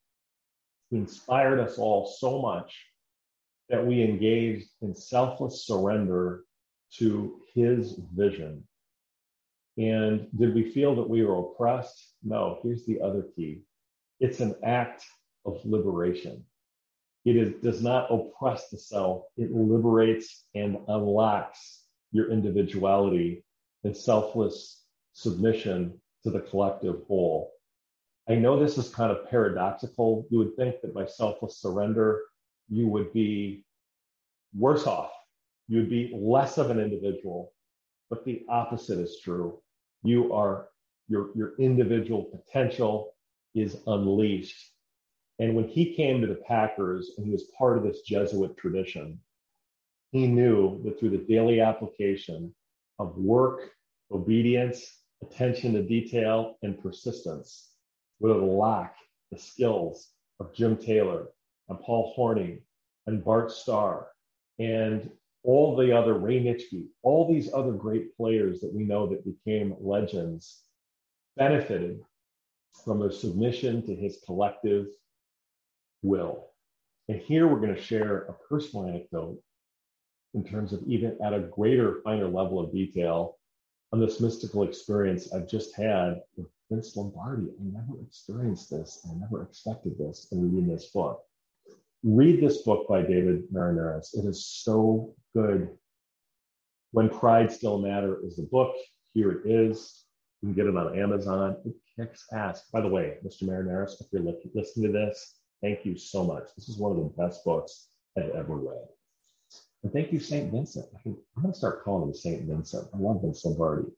who 0.91 0.97
inspired 0.97 1.61
us 1.61 1.77
all 1.77 2.07
so 2.07 2.41
much 2.41 2.87
that 3.69 3.87
we 3.87 4.03
engaged 4.03 4.71
in 4.81 4.95
selfless 4.95 5.67
surrender 5.67 6.45
to 6.95 7.43
his 7.53 8.01
vision. 8.17 8.67
And 9.77 10.27
did 10.39 10.55
we 10.55 10.71
feel 10.71 10.97
that 10.97 11.11
we 11.11 11.23
were 11.23 11.39
oppressed? 11.39 12.15
No, 12.23 12.61
here's 12.63 12.87
the 12.87 13.03
other 13.03 13.27
key 13.37 13.61
it's 14.21 14.41
an 14.41 14.55
act 14.65 15.05
of 15.45 15.61
liberation. 15.67 16.47
It 17.29 17.37
is, 17.37 17.55
does 17.63 17.83
not 17.83 18.11
oppress 18.11 18.69
the 18.71 18.79
self, 18.79 19.25
it 19.37 19.53
liberates 19.53 20.45
and 20.55 20.79
unlocks 20.89 21.85
your 22.13 22.31
individuality 22.31 23.45
and 23.85 23.97
selfless 23.97 24.85
submission 25.13 26.01
to 26.25 26.31
the 26.31 26.41
collective 26.41 27.03
whole. 27.07 27.53
I 28.29 28.35
know 28.35 28.59
this 28.59 28.79
is 28.79 28.95
kind 28.95 29.11
of 29.11 29.29
paradoxical. 29.29 30.27
You 30.31 30.39
would 30.39 30.57
think 30.57 30.81
that 30.83 30.95
by 30.95 31.07
selfless 31.07 31.61
surrender, 31.61 32.23
you 32.69 32.89
would 32.89 33.13
be 33.13 33.65
worse 34.55 34.87
off 34.87 35.11
you'd 35.69 35.91
be 35.91 36.11
less 36.15 36.59
of 36.59 36.71
an 36.71 36.81
individual. 36.81 37.53
But 38.11 38.25
the 38.25 38.45
opposite 38.49 38.99
is 38.99 39.21
true. 39.23 39.61
You 40.03 40.33
are 40.33 40.69
your 41.09 41.29
your 41.37 41.53
individual 41.59 42.25
potential 42.25 43.15
is 43.55 43.77
unleashed. 43.87 44.73
And 45.39 45.55
when 45.55 45.69
he 45.69 45.95
came 45.95 46.21
to 46.21 46.27
the 46.27 46.43
Packers 46.47 47.13
and 47.17 47.27
he 47.27 47.33
was 47.33 47.53
part 47.57 47.79
of 47.79 47.85
this 47.85 48.03
Jesuit 48.03 48.57
tradition, 48.57 49.21
he 50.11 50.27
knew 50.27 50.83
that 50.83 50.99
through 50.99 51.11
the 51.11 51.19
daily 51.19 51.61
application 51.61 52.55
of 52.99 53.17
work, 53.17 53.71
obedience, 54.11 55.03
attention 55.23 55.75
to 55.75 55.83
detail, 55.83 56.57
and 56.63 56.81
persistence 56.81 57.71
would 58.21 58.35
unlock 58.35 58.95
the 59.31 59.39
skills 59.39 60.11
of 60.41 60.55
Jim 60.55 60.77
Taylor 60.77 61.29
and 61.69 61.79
Paul 61.81 62.15
Hornung 62.17 62.61
and 63.07 63.25
Bart 63.25 63.53
Starr 63.53 64.09
and 64.59 65.11
all 65.45 65.77
the 65.77 65.97
other 65.97 66.15
Ray 66.15 66.43
Nitschke, 66.43 66.87
all 67.03 67.29
these 67.29 67.53
other 67.53 67.73
great 67.73 68.17
players 68.17 68.61
that 68.61 68.75
we 68.75 68.85
know 68.85 69.07
that 69.07 69.25
became 69.25 69.77
legends 69.81 70.63
benefited 71.37 72.01
from 72.85 72.99
their 72.99 73.13
submission 73.13 73.87
to 73.87 73.95
his 73.95 74.21
collective 74.27 74.87
will. 76.03 76.51
And 77.09 77.21
here 77.21 77.47
we're 77.47 77.61
going 77.61 77.75
to 77.75 77.83
share 77.83 78.23
a 78.23 78.33
personal 78.49 78.87
anecdote 78.87 79.39
in 80.35 80.45
terms 80.45 80.73
of 80.73 80.83
even 80.87 81.17
at 81.25 81.33
a 81.33 81.41
greater, 81.41 82.01
finer 82.05 82.29
level 82.29 82.61
of 82.61 82.73
detail 82.73 83.37
on 83.93 84.01
this 84.01 84.21
mystical 84.21 84.63
experience 84.63 85.33
I've 85.33 85.49
just 85.49 85.75
had 85.75 86.21
with 86.37 86.49
Vince 86.71 86.95
Lombardi. 86.97 87.49
I 87.49 87.63
never 87.63 88.01
experienced 88.03 88.71
this. 88.71 89.07
I 89.09 89.15
never 89.15 89.43
expected 89.43 89.97
this 89.99 90.29
in 90.33 90.43
reading 90.43 90.69
this 90.69 90.91
book 90.91 91.23
read 92.03 92.41
this 92.41 92.63
book 92.63 92.87
by 92.89 93.03
David 93.03 93.51
Maraniros. 93.53 94.17
It 94.17 94.25
is 94.25 94.47
so 94.47 95.15
good. 95.35 95.69
When 96.93 97.09
Pride 97.09 97.53
Still 97.53 97.79
Matter 97.79 98.25
is 98.25 98.37
the 98.37 98.45
book. 98.45 98.75
Here 99.15 99.33
it 99.33 99.51
is. 99.51 100.05
You 100.41 100.49
can 100.49 100.55
get 100.55 100.67
it 100.67 100.77
on 100.77 100.99
Amazon. 100.99 101.57
It 101.65 101.75
kicks 101.97 102.27
ass. 102.33 102.65
By 102.73 102.81
the 102.81 102.89
way, 102.89 103.17
Mr. 103.27 103.43
Maraniros, 103.43 104.01
if 104.01 104.07
you're 104.13 104.23
listening 104.55 104.93
to 104.93 104.93
this, 104.93 105.38
thank 105.63 105.85
you 105.85 105.97
so 105.97 106.25
much. 106.25 106.45
This 106.57 106.69
is 106.69 106.79
one 106.79 106.93
of 106.93 106.99
the 106.99 107.23
best 107.23 107.45
books 107.45 107.89
I've 108.17 108.31
ever 108.31 108.57
read. 108.57 108.87
And 109.83 109.93
thank 109.93 110.13
you, 110.13 110.19
St. 110.19 110.51
Vincent. 110.51 110.87
I'm 111.05 111.17
going 111.41 111.53
to 111.53 111.59
start 111.59 111.85
calling 111.85 112.09
him 112.09 112.15
St. 112.15 112.45
Vincent. 112.49 112.89
I 112.93 112.99
love 112.99 113.23
Vince 113.23 113.45
Lombardi. 113.45 113.89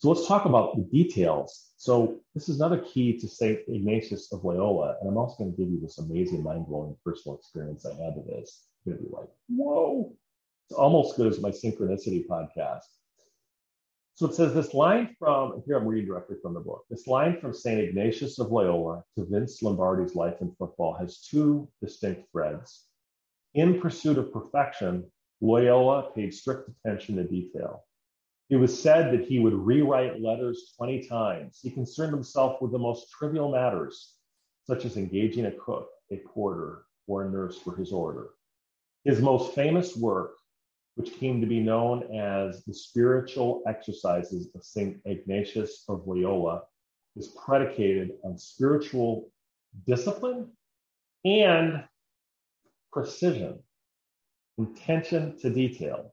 So 0.00 0.10
let's 0.10 0.28
talk 0.28 0.44
about 0.44 0.76
the 0.76 0.82
details. 0.82 1.72
So 1.76 2.20
this 2.34 2.48
is 2.48 2.56
another 2.56 2.78
key 2.78 3.18
to 3.18 3.26
St. 3.26 3.58
Ignatius 3.66 4.32
of 4.32 4.44
Loyola. 4.44 4.96
And 5.00 5.08
I'm 5.08 5.16
also 5.16 5.36
going 5.38 5.52
to 5.52 5.56
give 5.56 5.70
you 5.70 5.80
this 5.80 5.98
amazing, 5.98 6.42
mind-blowing 6.42 6.96
personal 7.04 7.36
experience 7.38 7.84
I 7.84 7.94
had 7.94 8.14
with 8.16 8.26
this. 8.26 8.66
You're 8.84 8.96
going 8.96 9.06
to 9.06 9.10
be 9.10 9.16
like, 9.16 9.28
whoa, 9.48 10.12
it's 10.68 10.78
almost 10.78 11.16
good 11.16 11.26
as 11.26 11.40
my 11.40 11.50
synchronicity 11.50 12.26
podcast. 12.26 12.84
So 14.18 14.26
it 14.26 14.34
says 14.34 14.52
this 14.52 14.74
line 14.74 15.14
from, 15.16 15.62
here 15.64 15.76
I'm 15.76 15.86
reading 15.86 16.08
directly 16.08 16.38
from 16.42 16.52
the 16.52 16.58
book. 16.58 16.84
This 16.90 17.06
line 17.06 17.38
from 17.40 17.54
St. 17.54 17.78
Ignatius 17.78 18.40
of 18.40 18.50
Loyola 18.50 19.04
to 19.16 19.24
Vince 19.24 19.62
Lombardi's 19.62 20.16
life 20.16 20.40
in 20.40 20.50
football 20.58 20.92
has 20.94 21.20
two 21.20 21.68
distinct 21.80 22.28
threads. 22.32 22.86
In 23.54 23.80
pursuit 23.80 24.18
of 24.18 24.32
perfection, 24.32 25.08
Loyola 25.40 26.10
paid 26.16 26.34
strict 26.34 26.68
attention 26.84 27.14
to 27.14 27.22
detail. 27.22 27.84
It 28.50 28.56
was 28.56 28.82
said 28.82 29.12
that 29.12 29.28
he 29.28 29.38
would 29.38 29.54
rewrite 29.54 30.20
letters 30.20 30.72
20 30.76 31.06
times. 31.06 31.60
He 31.62 31.70
concerned 31.70 32.12
himself 32.12 32.60
with 32.60 32.72
the 32.72 32.78
most 32.80 33.12
trivial 33.12 33.52
matters, 33.52 34.14
such 34.64 34.84
as 34.84 34.96
engaging 34.96 35.46
a 35.46 35.52
cook, 35.52 35.90
a 36.10 36.16
porter, 36.26 36.82
or 37.06 37.22
a 37.22 37.30
nurse 37.30 37.56
for 37.56 37.76
his 37.76 37.92
order. 37.92 38.30
His 39.04 39.20
most 39.20 39.54
famous 39.54 39.96
work, 39.96 40.37
which 40.98 41.14
came 41.20 41.40
to 41.40 41.46
be 41.46 41.60
known 41.60 42.02
as 42.12 42.64
the 42.64 42.74
Spiritual 42.74 43.62
Exercises 43.68 44.48
of 44.56 44.64
St. 44.64 44.96
Ignatius 45.04 45.84
of 45.88 46.02
Loyola, 46.08 46.62
is 47.14 47.28
predicated 47.28 48.14
on 48.24 48.36
spiritual 48.36 49.30
discipline 49.86 50.50
and 51.24 51.84
precision, 52.92 53.60
intention 54.58 55.38
to 55.38 55.50
detail. 55.50 56.12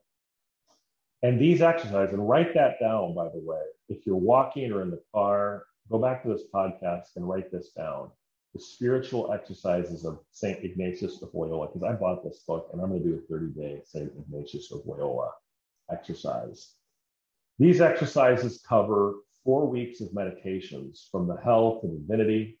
And 1.24 1.40
these 1.40 1.62
exercises, 1.62 2.14
and 2.14 2.28
write 2.28 2.54
that 2.54 2.78
down, 2.78 3.12
by 3.12 3.24
the 3.24 3.42
way, 3.44 3.62
if 3.88 4.06
you're 4.06 4.14
walking 4.14 4.70
or 4.70 4.82
in 4.82 4.92
the 4.92 5.02
car, 5.12 5.64
go 5.90 5.98
back 5.98 6.22
to 6.22 6.28
this 6.28 6.44
podcast 6.54 7.16
and 7.16 7.28
write 7.28 7.50
this 7.50 7.70
down. 7.70 8.12
The 8.56 8.62
spiritual 8.62 9.34
exercises 9.34 10.06
of 10.06 10.20
St. 10.32 10.64
Ignatius 10.64 11.20
of 11.20 11.28
Loyola, 11.34 11.66
because 11.66 11.82
I 11.82 11.92
bought 11.92 12.24
this 12.24 12.42
book 12.48 12.70
and 12.72 12.80
I'm 12.80 12.88
going 12.88 13.02
to 13.02 13.06
do 13.06 13.16
a 13.16 13.20
30 13.30 13.48
day 13.48 13.82
St. 13.84 14.10
Ignatius 14.18 14.72
of 14.72 14.80
Loyola 14.86 15.30
exercise. 15.92 16.72
These 17.58 17.82
exercises 17.82 18.64
cover 18.66 19.16
four 19.44 19.66
weeks 19.66 20.00
of 20.00 20.14
meditations 20.14 21.06
from 21.12 21.28
the 21.28 21.36
hell 21.36 21.82
to 21.82 21.86
divinity, 21.86 22.58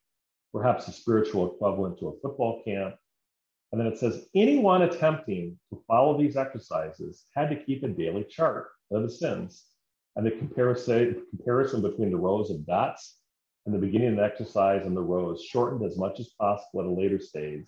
perhaps 0.52 0.84
the 0.84 0.92
spiritual 0.92 1.54
equivalent 1.54 1.98
to 2.00 2.08
a 2.08 2.20
football 2.20 2.62
camp, 2.62 2.96
And 3.72 3.80
then 3.80 3.88
it 3.88 3.96
says 3.96 4.26
anyone 4.34 4.82
attempting 4.82 5.58
to 5.70 5.82
follow 5.88 6.18
these 6.18 6.36
exercises 6.36 7.24
had 7.34 7.48
to 7.48 7.64
keep 7.64 7.84
a 7.84 7.88
daily 7.88 8.24
chart 8.24 8.68
of 8.90 9.02
the 9.02 9.10
sins. 9.10 9.64
And 10.14 10.26
the 10.26 10.32
comparison, 10.32 11.24
comparison 11.30 11.80
between 11.80 12.10
the 12.10 12.18
rows 12.18 12.50
of 12.50 12.66
dots 12.66 13.16
and 13.66 13.74
the 13.74 13.78
beginning 13.78 14.10
of 14.10 14.16
the 14.16 14.22
exercise 14.22 14.86
and 14.86 14.96
the 14.96 15.02
rows 15.02 15.42
shortened 15.42 15.84
as 15.84 15.98
much 15.98 16.20
as 16.20 16.28
possible 16.38 16.80
at 16.80 16.86
a 16.86 16.90
later 16.90 17.18
stage 17.18 17.66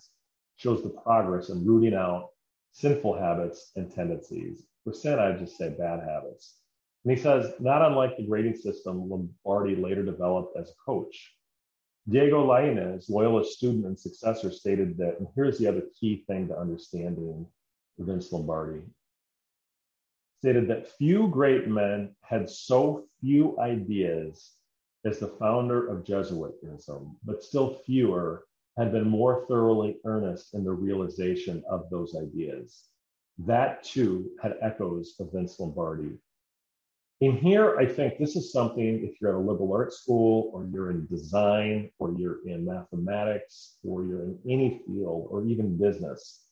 shows 0.55 0.81
the 0.81 0.89
progress 0.89 1.49
in 1.49 1.65
rooting 1.65 1.93
out 1.93 2.29
sinful 2.71 3.19
habits 3.19 3.71
and 3.75 3.93
tendencies. 3.93 4.63
For 4.83 4.93
sin, 4.93 5.19
I 5.19 5.33
just 5.33 5.57
say 5.57 5.69
bad 5.69 5.99
habits. 5.99 6.55
And 7.03 7.15
he 7.15 7.21
says, 7.21 7.53
not 7.59 7.81
unlike 7.81 8.15
the 8.15 8.25
grading 8.25 8.55
system 8.55 9.09
Lombardi 9.09 9.75
later 9.75 10.03
developed 10.03 10.57
as 10.57 10.69
a 10.69 10.73
coach. 10.85 11.33
Diego 12.07 12.45
Lainez, 12.45 13.09
Loyola's 13.09 13.55
student 13.55 13.85
and 13.85 13.99
successor, 13.99 14.51
stated 14.51 14.97
that, 14.97 15.19
and 15.19 15.27
here's 15.35 15.57
the 15.57 15.67
other 15.67 15.83
key 15.99 16.23
thing 16.27 16.47
to 16.47 16.57
understanding 16.57 17.45
Vince 17.97 18.31
Lombardi, 18.31 18.81
stated 20.39 20.67
that 20.69 20.91
few 20.97 21.27
great 21.27 21.67
men 21.67 22.15
had 22.21 22.49
so 22.49 23.05
few 23.19 23.59
ideas 23.59 24.58
as 25.05 25.19
the 25.19 25.27
founder 25.27 25.87
of 25.87 26.03
Jesuitism, 26.03 27.17
but 27.23 27.43
still 27.43 27.75
fewer 27.85 28.45
had 28.77 28.91
been 28.91 29.07
more 29.07 29.45
thoroughly 29.47 29.97
earnest 30.05 30.53
in 30.53 30.63
the 30.63 30.71
realization 30.71 31.63
of 31.69 31.89
those 31.89 32.15
ideas. 32.15 32.85
That 33.37 33.83
too 33.83 34.31
had 34.41 34.55
echoes 34.61 35.15
of 35.19 35.31
Vince 35.31 35.59
Lombardi. 35.59 36.17
In 37.21 37.37
here, 37.37 37.77
I 37.77 37.85
think 37.85 38.17
this 38.17 38.35
is 38.35 38.51
something, 38.53 39.03
if 39.03 39.19
you're 39.19 39.31
at 39.31 39.35
a 39.35 39.39
liberal 39.39 39.73
arts 39.73 39.99
school, 39.99 40.51
or 40.53 40.65
you're 40.71 40.91
in 40.91 41.05
design, 41.07 41.89
or 41.99 42.13
you're 42.17 42.45
in 42.47 42.65
mathematics, 42.65 43.77
or 43.83 44.05
you're 44.05 44.23
in 44.23 44.39
any 44.49 44.81
field, 44.85 45.27
or 45.29 45.45
even 45.45 45.77
business, 45.77 46.45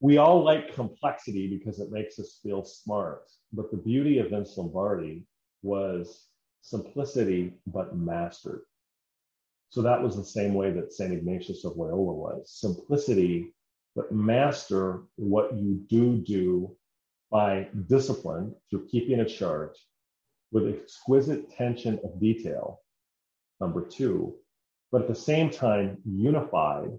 we 0.00 0.18
all 0.18 0.44
like 0.44 0.74
complexity 0.74 1.48
because 1.48 1.80
it 1.80 1.90
makes 1.90 2.18
us 2.18 2.38
feel 2.42 2.64
smart. 2.64 3.22
But 3.52 3.70
the 3.70 3.76
beauty 3.76 4.18
of 4.18 4.30
Vince 4.30 4.56
Lombardi 4.56 5.24
was 5.64 6.26
simplicity, 6.60 7.54
but 7.66 7.96
mastered. 7.96 8.62
So 9.70 9.82
that 9.82 10.00
was 10.00 10.16
the 10.16 10.24
same 10.24 10.54
way 10.54 10.70
that 10.70 10.92
St. 10.92 11.12
Ignatius 11.12 11.64
of 11.64 11.76
Loyola 11.76 12.12
was 12.12 12.52
simplicity, 12.60 13.52
but 13.96 14.12
master 14.12 15.02
what 15.16 15.54
you 15.56 15.84
do 15.88 16.18
do 16.18 16.76
by 17.30 17.68
discipline 17.88 18.54
through 18.70 18.86
keeping 18.86 19.20
a 19.20 19.28
chart 19.28 19.76
with 20.52 20.72
exquisite 20.72 21.50
tension 21.50 21.98
of 22.04 22.20
detail, 22.20 22.80
number 23.60 23.84
two, 23.84 24.36
but 24.92 25.02
at 25.02 25.08
the 25.08 25.14
same 25.14 25.50
time 25.50 25.98
unified 26.04 26.90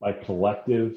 by 0.00 0.12
collective 0.12 0.96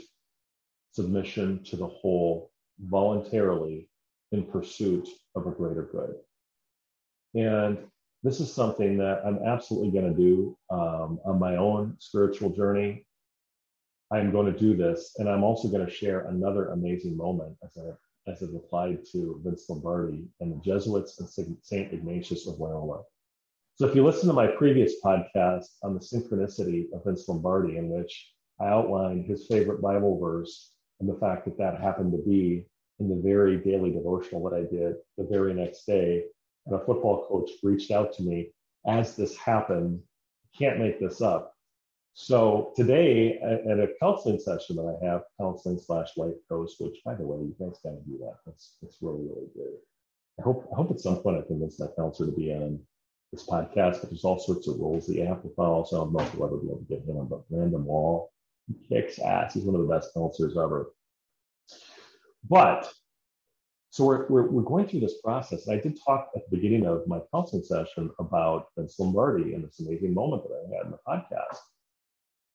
submission 0.91 1.63
to 1.63 1.75
the 1.75 1.87
whole 1.87 2.51
voluntarily 2.79 3.89
in 4.31 4.43
pursuit 4.43 5.07
of 5.35 5.47
a 5.47 5.51
greater 5.51 5.89
good. 5.91 6.13
And 7.35 7.77
this 8.23 8.39
is 8.39 8.53
something 8.53 8.97
that 8.97 9.21
I'm 9.25 9.39
absolutely 9.45 9.91
going 9.91 10.13
to 10.13 10.19
do 10.19 10.57
um, 10.69 11.19
on 11.25 11.39
my 11.39 11.57
own 11.57 11.95
spiritual 11.99 12.49
journey. 12.49 13.05
I'm 14.11 14.31
going 14.31 14.51
to 14.51 14.57
do 14.57 14.75
this, 14.75 15.15
and 15.17 15.27
I'm 15.27 15.43
also 15.43 15.67
going 15.67 15.85
to 15.85 15.91
share 15.91 16.27
another 16.27 16.69
amazing 16.69 17.17
moment 17.17 17.57
as 17.63 17.77
I 17.77 17.91
as 18.25 18.41
it 18.41 18.55
applied 18.55 18.99
to 19.11 19.41
Vince 19.43 19.65
Lombardi 19.69 20.23
and 20.39 20.53
the 20.53 20.63
Jesuits 20.63 21.19
and 21.19 21.59
St. 21.61 21.93
Ignatius 21.93 22.47
of 22.47 22.57
Loyola. 22.57 23.01
So, 23.75 23.87
if 23.87 23.95
you 23.95 24.05
listen 24.05 24.27
to 24.27 24.33
my 24.33 24.47
previous 24.47 25.01
podcast 25.03 25.65
on 25.83 25.93
the 25.93 25.99
synchronicity 25.99 26.85
of 26.93 27.03
Vince 27.03 27.27
Lombardi, 27.27 27.77
in 27.77 27.89
which 27.89 28.31
I 28.61 28.67
outlined 28.67 29.25
his 29.25 29.47
favorite 29.47 29.81
Bible 29.81 30.19
verse 30.19 30.71
and 30.99 31.09
the 31.09 31.19
fact 31.19 31.45
that 31.45 31.57
that 31.57 31.81
happened 31.81 32.11
to 32.13 32.19
be 32.19 32.65
in 32.99 33.09
the 33.09 33.21
very 33.21 33.57
daily 33.57 33.91
devotional 33.91 34.47
that 34.47 34.55
I 34.55 34.61
did 34.61 34.95
the 35.17 35.27
very 35.29 35.53
next 35.53 35.85
day 35.85 36.23
a 36.71 36.79
football 36.79 37.25
coach 37.27 37.51
reached 37.61 37.91
out 37.91 38.13
to 38.13 38.23
me 38.23 38.51
as 38.87 39.15
this 39.15 39.35
happened. 39.37 40.01
Can't 40.57 40.79
make 40.79 40.99
this 40.99 41.21
up. 41.21 41.53
So 42.13 42.73
today 42.75 43.39
at 43.39 43.79
a 43.79 43.89
counseling 43.99 44.39
session 44.39 44.75
that 44.75 44.99
I 45.01 45.05
have, 45.05 45.23
counseling 45.39 45.79
slash 45.79 46.15
life 46.15 46.35
coach, 46.47 46.71
which 46.79 46.97
by 47.03 47.15
the 47.15 47.23
way, 47.23 47.39
you 47.39 47.55
guys 47.59 47.79
got 47.83 47.91
to 47.91 48.01
do 48.05 48.19
that. 48.19 48.37
That's 48.45 48.75
that's 48.81 48.97
really 49.01 49.23
really 49.23 49.47
good. 49.55 49.73
I 50.39 50.43
hope 50.43 50.69
I 50.71 50.75
hope 50.75 50.91
at 50.91 50.99
some 50.99 51.17
point 51.17 51.39
I 51.39 51.47
convince 51.47 51.77
that 51.77 51.95
counselor 51.95 52.29
to 52.29 52.37
be 52.37 52.53
on 52.53 52.79
this 53.31 53.47
podcast. 53.47 54.01
But 54.01 54.11
there's 54.11 54.25
all 54.25 54.37
sorts 54.37 54.67
of 54.67 54.77
rules 54.77 55.07
that 55.07 55.15
you 55.15 55.25
have 55.25 55.41
to 55.41 55.49
follow. 55.55 55.85
So 55.85 55.97
I 55.97 55.99
don't 56.03 56.13
know 56.13 56.19
if 56.19 56.35
we'll 56.35 56.47
ever 56.47 56.57
be 56.57 56.67
able 56.67 56.79
to 56.79 56.85
get 56.85 57.03
him, 57.03 57.27
but 57.27 57.49
Brandon 57.49 57.83
Wall 57.83 58.31
he 58.67 58.75
kicks 58.87 59.19
ass. 59.19 59.53
He's 59.53 59.63
one 59.63 59.75
of 59.75 59.81
the 59.81 59.93
best 59.93 60.13
counselors 60.13 60.57
ever. 60.57 60.93
But 62.47 62.91
so 63.93 64.05
we're, 64.05 64.25
we're, 64.27 64.49
we're, 64.49 64.63
going 64.63 64.87
through 64.87 65.01
this 65.01 65.21
process. 65.21 65.67
And 65.67 65.77
I 65.77 65.79
did 65.79 65.99
talk 66.03 66.31
at 66.35 66.41
the 66.49 66.57
beginning 66.57 66.87
of 66.87 67.05
my 67.05 67.19
counseling 67.31 67.61
session 67.61 68.09
about 68.17 68.69
Vince 68.75 68.95
Lombardi 68.97 69.53
and 69.53 69.63
this 69.63 69.79
amazing 69.79 70.15
moment 70.15 70.41
that 70.41 70.55
I 70.55 70.75
had 70.75 70.85
in 70.87 70.91
the 70.93 70.97
podcast. 71.07 71.59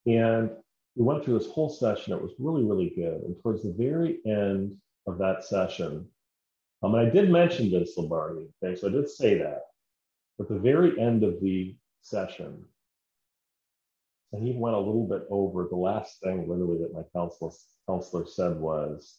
And 0.06 0.50
we 0.96 1.04
went 1.04 1.24
through 1.24 1.38
this 1.38 1.48
whole 1.48 1.70
session. 1.70 2.12
It 2.12 2.20
was 2.20 2.32
really, 2.40 2.64
really 2.64 2.90
good. 2.90 3.22
And 3.22 3.36
towards 3.40 3.62
the 3.62 3.72
very 3.72 4.18
end 4.26 4.78
of 5.06 5.16
that 5.18 5.44
session, 5.44 6.08
um, 6.82 6.96
and 6.96 7.06
I 7.06 7.08
did 7.08 7.30
mention 7.30 7.70
Vince 7.70 7.92
Lombardi, 7.96 8.48
okay, 8.60 8.74
so 8.74 8.88
I 8.88 8.90
did 8.90 9.08
say 9.08 9.38
that. 9.38 9.60
But 10.38 10.48
the 10.48 10.58
very 10.58 11.00
end 11.00 11.22
of 11.22 11.40
the 11.40 11.76
session, 12.02 12.64
and 14.32 14.44
he 14.44 14.54
went 14.56 14.74
a 14.74 14.80
little 14.80 15.06
bit 15.06 15.22
over, 15.30 15.68
the 15.70 15.76
last 15.76 16.20
thing 16.20 16.48
literally 16.48 16.78
that 16.78 16.94
my 16.94 17.04
counselor, 17.14 17.52
counselor 17.86 18.26
said 18.26 18.56
was, 18.56 19.18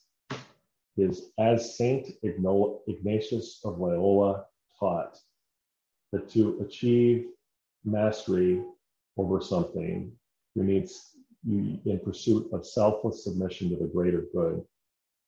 is 0.98 1.32
as 1.38 1.78
Saint 1.78 2.10
Ignatius 2.24 3.62
of 3.64 3.80
Loyola 3.80 4.46
taught 4.80 5.18
that 6.12 6.30
to 6.30 6.60
achieve 6.66 7.28
mastery 7.86 8.64
over 9.18 9.42
something, 9.42 10.12
you 10.56 10.64
need, 10.64 10.90
you, 11.44 11.80
in 11.86 12.00
pursuit 12.00 12.50
of 12.52 12.66
selfless 12.66 13.24
submission 13.24 13.70
to 13.70 13.76
the 13.78 13.86
greater 13.86 14.26
good, 14.34 14.64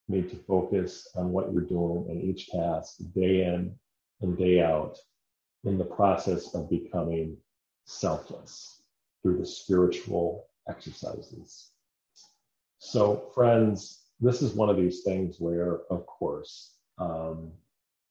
need 0.08 0.30
to 0.30 0.36
focus 0.36 1.08
on 1.16 1.32
what 1.32 1.52
you're 1.52 1.62
doing 1.62 2.08
in 2.10 2.22
each 2.22 2.48
task, 2.50 2.98
day 3.16 3.46
in 3.46 3.74
and 4.22 4.38
day 4.38 4.62
out, 4.62 4.98
in 5.64 5.78
the 5.78 5.86
process 5.86 6.54
of 6.56 6.70
becoming 6.70 7.38
selfless 7.86 8.82
through 9.22 9.38
the 9.38 9.46
spiritual 9.46 10.48
exercises. 10.68 11.72
So, 12.80 13.30
friends, 13.36 14.01
this 14.22 14.42
is 14.42 14.54
one 14.54 14.70
of 14.70 14.78
these 14.78 15.02
things 15.02 15.38
where, 15.40 15.80
of 15.90 16.06
course, 16.06 16.76
um, 17.00 17.52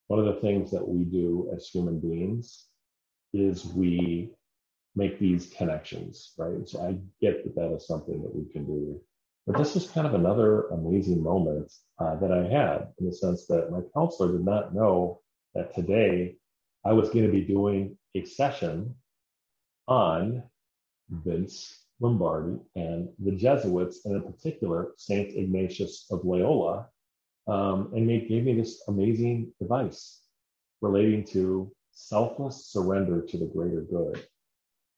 one 0.09 0.19
of 0.19 0.27
the 0.27 0.41
things 0.41 0.71
that 0.73 0.87
we 0.87 1.05
do 1.05 1.49
as 1.55 1.69
human 1.69 2.01
beings 2.01 2.67
is 3.33 3.65
we 3.65 4.33
make 4.97 5.21
these 5.21 5.53
connections, 5.57 6.33
right? 6.37 6.69
So 6.69 6.83
I 6.83 6.99
get 7.21 7.45
that 7.45 7.55
that 7.55 7.75
is 7.77 7.87
something 7.87 8.21
that 8.23 8.35
we 8.35 8.53
can 8.53 8.67
do. 8.67 9.01
But 9.47 9.57
this 9.57 9.77
is 9.77 9.89
kind 9.89 10.07
of 10.07 10.15
another 10.15 10.67
amazing 10.69 11.23
moment 11.23 11.73
uh, 12.01 12.17
that 12.17 12.33
I 12.33 12.43
had 12.43 12.89
in 12.99 13.07
the 13.07 13.13
sense 13.13 13.47
that 13.47 13.71
my 13.71 13.81
counselor 13.95 14.33
did 14.33 14.45
not 14.45 14.75
know 14.75 15.21
that 15.55 15.75
today 15.75 16.37
I 16.85 16.93
was 16.93 17.11
going 17.11 17.27
to 17.27 17.33
be 17.33 17.43
doing 17.43 17.97
a 18.17 18.25
session 18.25 18.97
on 19.87 20.43
Vince 21.09 21.80
Lombardi 22.01 22.59
and 22.77 23.09
the 23.19 23.33
Jesuits, 23.33 24.05
and 24.05 24.17
in 24.17 24.23
particular, 24.23 24.93
St. 24.97 25.37
Ignatius 25.37 26.07
of 26.11 26.25
Loyola, 26.25 26.89
um, 27.47 27.93
and 27.95 28.09
gave 28.29 28.45
me 28.45 28.55
this 28.55 28.83
amazing 28.89 29.53
advice 29.61 30.23
relating 30.81 31.25
to 31.25 31.71
selfless 31.93 32.67
surrender 32.67 33.23
to 33.23 33.39
the 33.39 33.47
greater 33.47 33.83
good. 33.83 34.27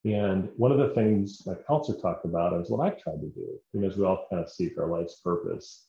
And 0.04 0.50
one 0.56 0.72
of 0.72 0.78
the 0.78 0.94
things 0.94 1.42
my 1.46 1.54
counselor 1.66 2.00
talked 2.00 2.24
about 2.24 2.60
is 2.60 2.70
what 2.70 2.86
I've 2.86 3.00
tried 3.00 3.20
to 3.20 3.28
do, 3.28 3.60
and 3.74 3.84
as 3.84 3.96
we 3.96 4.04
all 4.04 4.26
kind 4.30 4.42
of 4.42 4.50
seek 4.50 4.78
our 4.78 4.88
life's 4.88 5.20
purpose, 5.20 5.86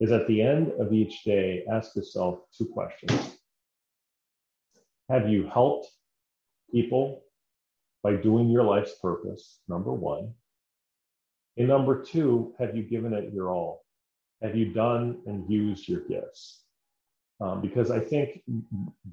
is 0.00 0.12
at 0.12 0.26
the 0.26 0.42
end 0.42 0.72
of 0.80 0.92
each 0.92 1.24
day, 1.24 1.64
ask 1.70 1.94
yourself 1.94 2.40
two 2.56 2.66
questions. 2.66 3.38
Have 5.08 5.28
you 5.28 5.46
helped 5.46 5.90
people 6.72 7.22
by 8.02 8.16
doing 8.16 8.50
your 8.50 8.64
life's 8.64 8.94
purpose? 9.00 9.60
Number 9.68 9.92
one. 9.92 10.34
And 11.56 11.68
number 11.68 12.02
two, 12.02 12.54
have 12.58 12.76
you 12.76 12.82
given 12.82 13.12
it 13.12 13.32
your 13.32 13.50
all? 13.50 13.84
Have 14.42 14.56
you 14.56 14.72
done 14.72 15.20
and 15.26 15.50
used 15.50 15.88
your 15.88 16.00
gifts? 16.00 16.62
Um, 17.40 17.60
because 17.60 17.90
I 17.90 18.00
think 18.00 18.42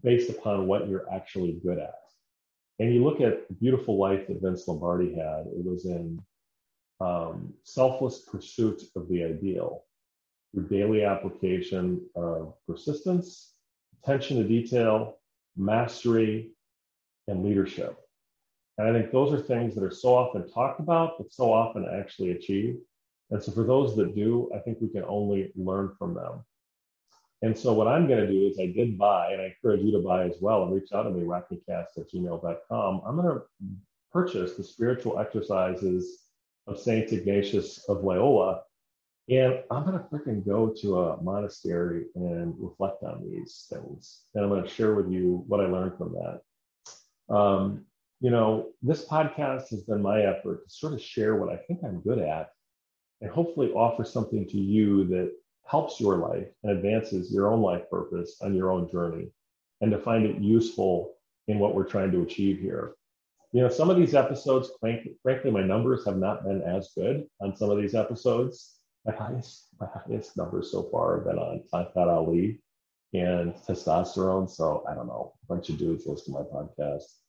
based 0.04 0.30
upon 0.30 0.68
what 0.68 0.88
you're 0.88 1.12
actually 1.12 1.60
good 1.64 1.80
at, 1.80 1.96
and 2.80 2.94
you 2.94 3.04
look 3.04 3.22
at 3.22 3.48
the 3.48 3.54
beautiful 3.54 3.98
life 4.00 4.28
that 4.28 4.42
Vince 4.42 4.68
Lombardi 4.68 5.14
had, 5.14 5.46
it 5.48 5.64
was 5.64 5.86
in 5.86 6.20
um, 7.00 7.54
selfless 7.64 8.24
pursuit 8.32 8.82
of 8.96 9.08
the 9.10 9.24
ideal 9.24 9.84
through 10.54 10.68
daily 10.68 11.04
application 11.04 12.02
of 12.16 12.54
persistence, 12.68 13.54
attention 14.04 14.38
to 14.38 14.44
detail, 14.44 15.18
mastery, 15.56 16.52
and 17.28 17.44
leadership. 17.46 18.01
And 18.82 18.98
I 18.98 19.00
think 19.00 19.12
those 19.12 19.32
are 19.32 19.40
things 19.40 19.76
that 19.76 19.84
are 19.84 19.92
so 19.92 20.16
often 20.16 20.50
talked 20.50 20.80
about, 20.80 21.20
but 21.20 21.32
so 21.32 21.54
often 21.54 21.86
actually 21.94 22.32
achieved. 22.32 22.80
And 23.30 23.42
so 23.42 23.52
for 23.52 23.64
those 23.64 23.96
that 23.96 24.16
do, 24.16 24.50
I 24.56 24.60
think 24.60 24.80
we 24.82 24.90
can 24.90 25.04
only 25.08 25.52
learn 25.56 25.94
from 26.00 26.16
them. 26.16 26.44
And 27.44 27.58
so 27.58 27.74
what 27.74 27.88
I'm 27.88 28.08
going 28.08 28.26
to 28.26 28.32
do 28.32 28.48
is 28.48 28.60
I 28.60 28.68
did 28.68 28.98
buy, 28.98 29.34
and 29.34 29.42
I 29.42 29.46
encourage 29.46 29.82
you 29.82 29.92
to 29.92 30.00
buy 30.00 30.26
as 30.26 30.36
well, 30.42 30.64
and 30.64 30.74
reach 30.74 30.92
out 30.94 31.04
to 31.04 31.12
me, 31.12 31.22
rockmecast 31.22 31.98
at 31.98 32.12
gmail.com. 32.12 33.02
I'm 33.06 33.16
going 33.16 33.28
to 33.36 33.44
purchase 34.12 34.56
the 34.56 34.64
spiritual 34.64 35.20
exercises 35.20 36.24
of 36.66 36.80
Saint 36.80 37.12
Ignatius 37.12 37.86
of 37.88 38.04
Loyola. 38.04 38.62
And 39.30 39.60
I'm 39.70 39.86
going 39.86 39.98
to 39.98 40.06
freaking 40.06 40.46
go 40.46 40.74
to 40.82 41.02
a 41.02 41.22
monastery 41.22 42.06
and 42.16 42.56
reflect 42.58 43.04
on 43.04 43.24
these 43.24 43.68
things. 43.72 44.22
And 44.34 44.44
I'm 44.44 44.50
going 44.50 44.64
to 44.64 44.70
share 44.70 44.96
with 44.96 45.12
you 45.12 45.44
what 45.48 45.62
I 45.62 45.68
learned 45.68 45.98
from 46.00 46.14
that. 46.14 47.34
Um, 47.34 47.86
you 48.22 48.30
know, 48.30 48.70
this 48.84 49.04
podcast 49.06 49.70
has 49.70 49.82
been 49.82 50.02
my 50.02 50.22
effort 50.22 50.64
to 50.64 50.70
sort 50.70 50.94
of 50.94 51.02
share 51.02 51.36
what 51.36 51.52
I 51.52 51.58
think 51.58 51.80
I'm 51.84 52.02
good 52.02 52.20
at 52.20 52.52
and 53.20 53.32
hopefully 53.32 53.72
offer 53.72 54.06
something 54.06 54.48
to 54.48 54.58
you 54.58 55.06
that 55.08 55.32
helps 55.66 56.00
your 56.00 56.18
life 56.18 56.48
and 56.64 56.72
advances 56.72 57.34
your 57.34 57.52
own 57.52 57.62
life 57.62 57.90
purpose 57.90 58.38
on 58.42 58.54
your 58.54 58.72
own 58.72 58.90
journey 58.92 59.32
and 59.82 59.90
to 59.90 59.98
find 59.98 60.26
it 60.28 60.40
useful 60.40 61.16
in 61.48 61.58
what 61.58 61.74
we're 61.74 61.84
trying 61.84 62.12
to 62.12 62.22
achieve 62.22 62.60
here. 62.60 62.94
You 63.54 63.62
know, 63.62 63.70
some 63.70 63.90
of 63.90 63.98
these 63.98 64.14
episodes, 64.14 64.70
frankly, 64.80 65.52
my 65.52 65.64
numbers 65.64 66.06
have 66.06 66.18
not 66.18 66.44
been 66.44 66.62
as 66.62 66.92
good 66.96 67.26
on 67.42 67.56
some 67.56 67.72
of 67.72 67.80
these 67.80 67.96
episodes. 67.96 68.76
My 69.04 69.14
highest, 69.14 69.70
my 69.80 69.88
highest 69.88 70.38
numbers 70.38 70.72
so 70.72 70.84
far 70.92 71.16
have 71.16 71.26
been 71.26 71.40
on 71.40 71.64
Tongkat 71.74 72.08
Ali 72.08 72.62
and 73.14 73.56
testosterone. 73.68 74.48
So 74.48 74.86
I 74.88 74.94
don't 74.94 75.08
know, 75.08 75.34
a 75.44 75.46
bunch 75.48 75.70
of 75.70 75.80
dudes 75.80 76.06
listen 76.06 76.36
to 76.36 76.40
my 76.40 76.46
podcast. 76.46 77.21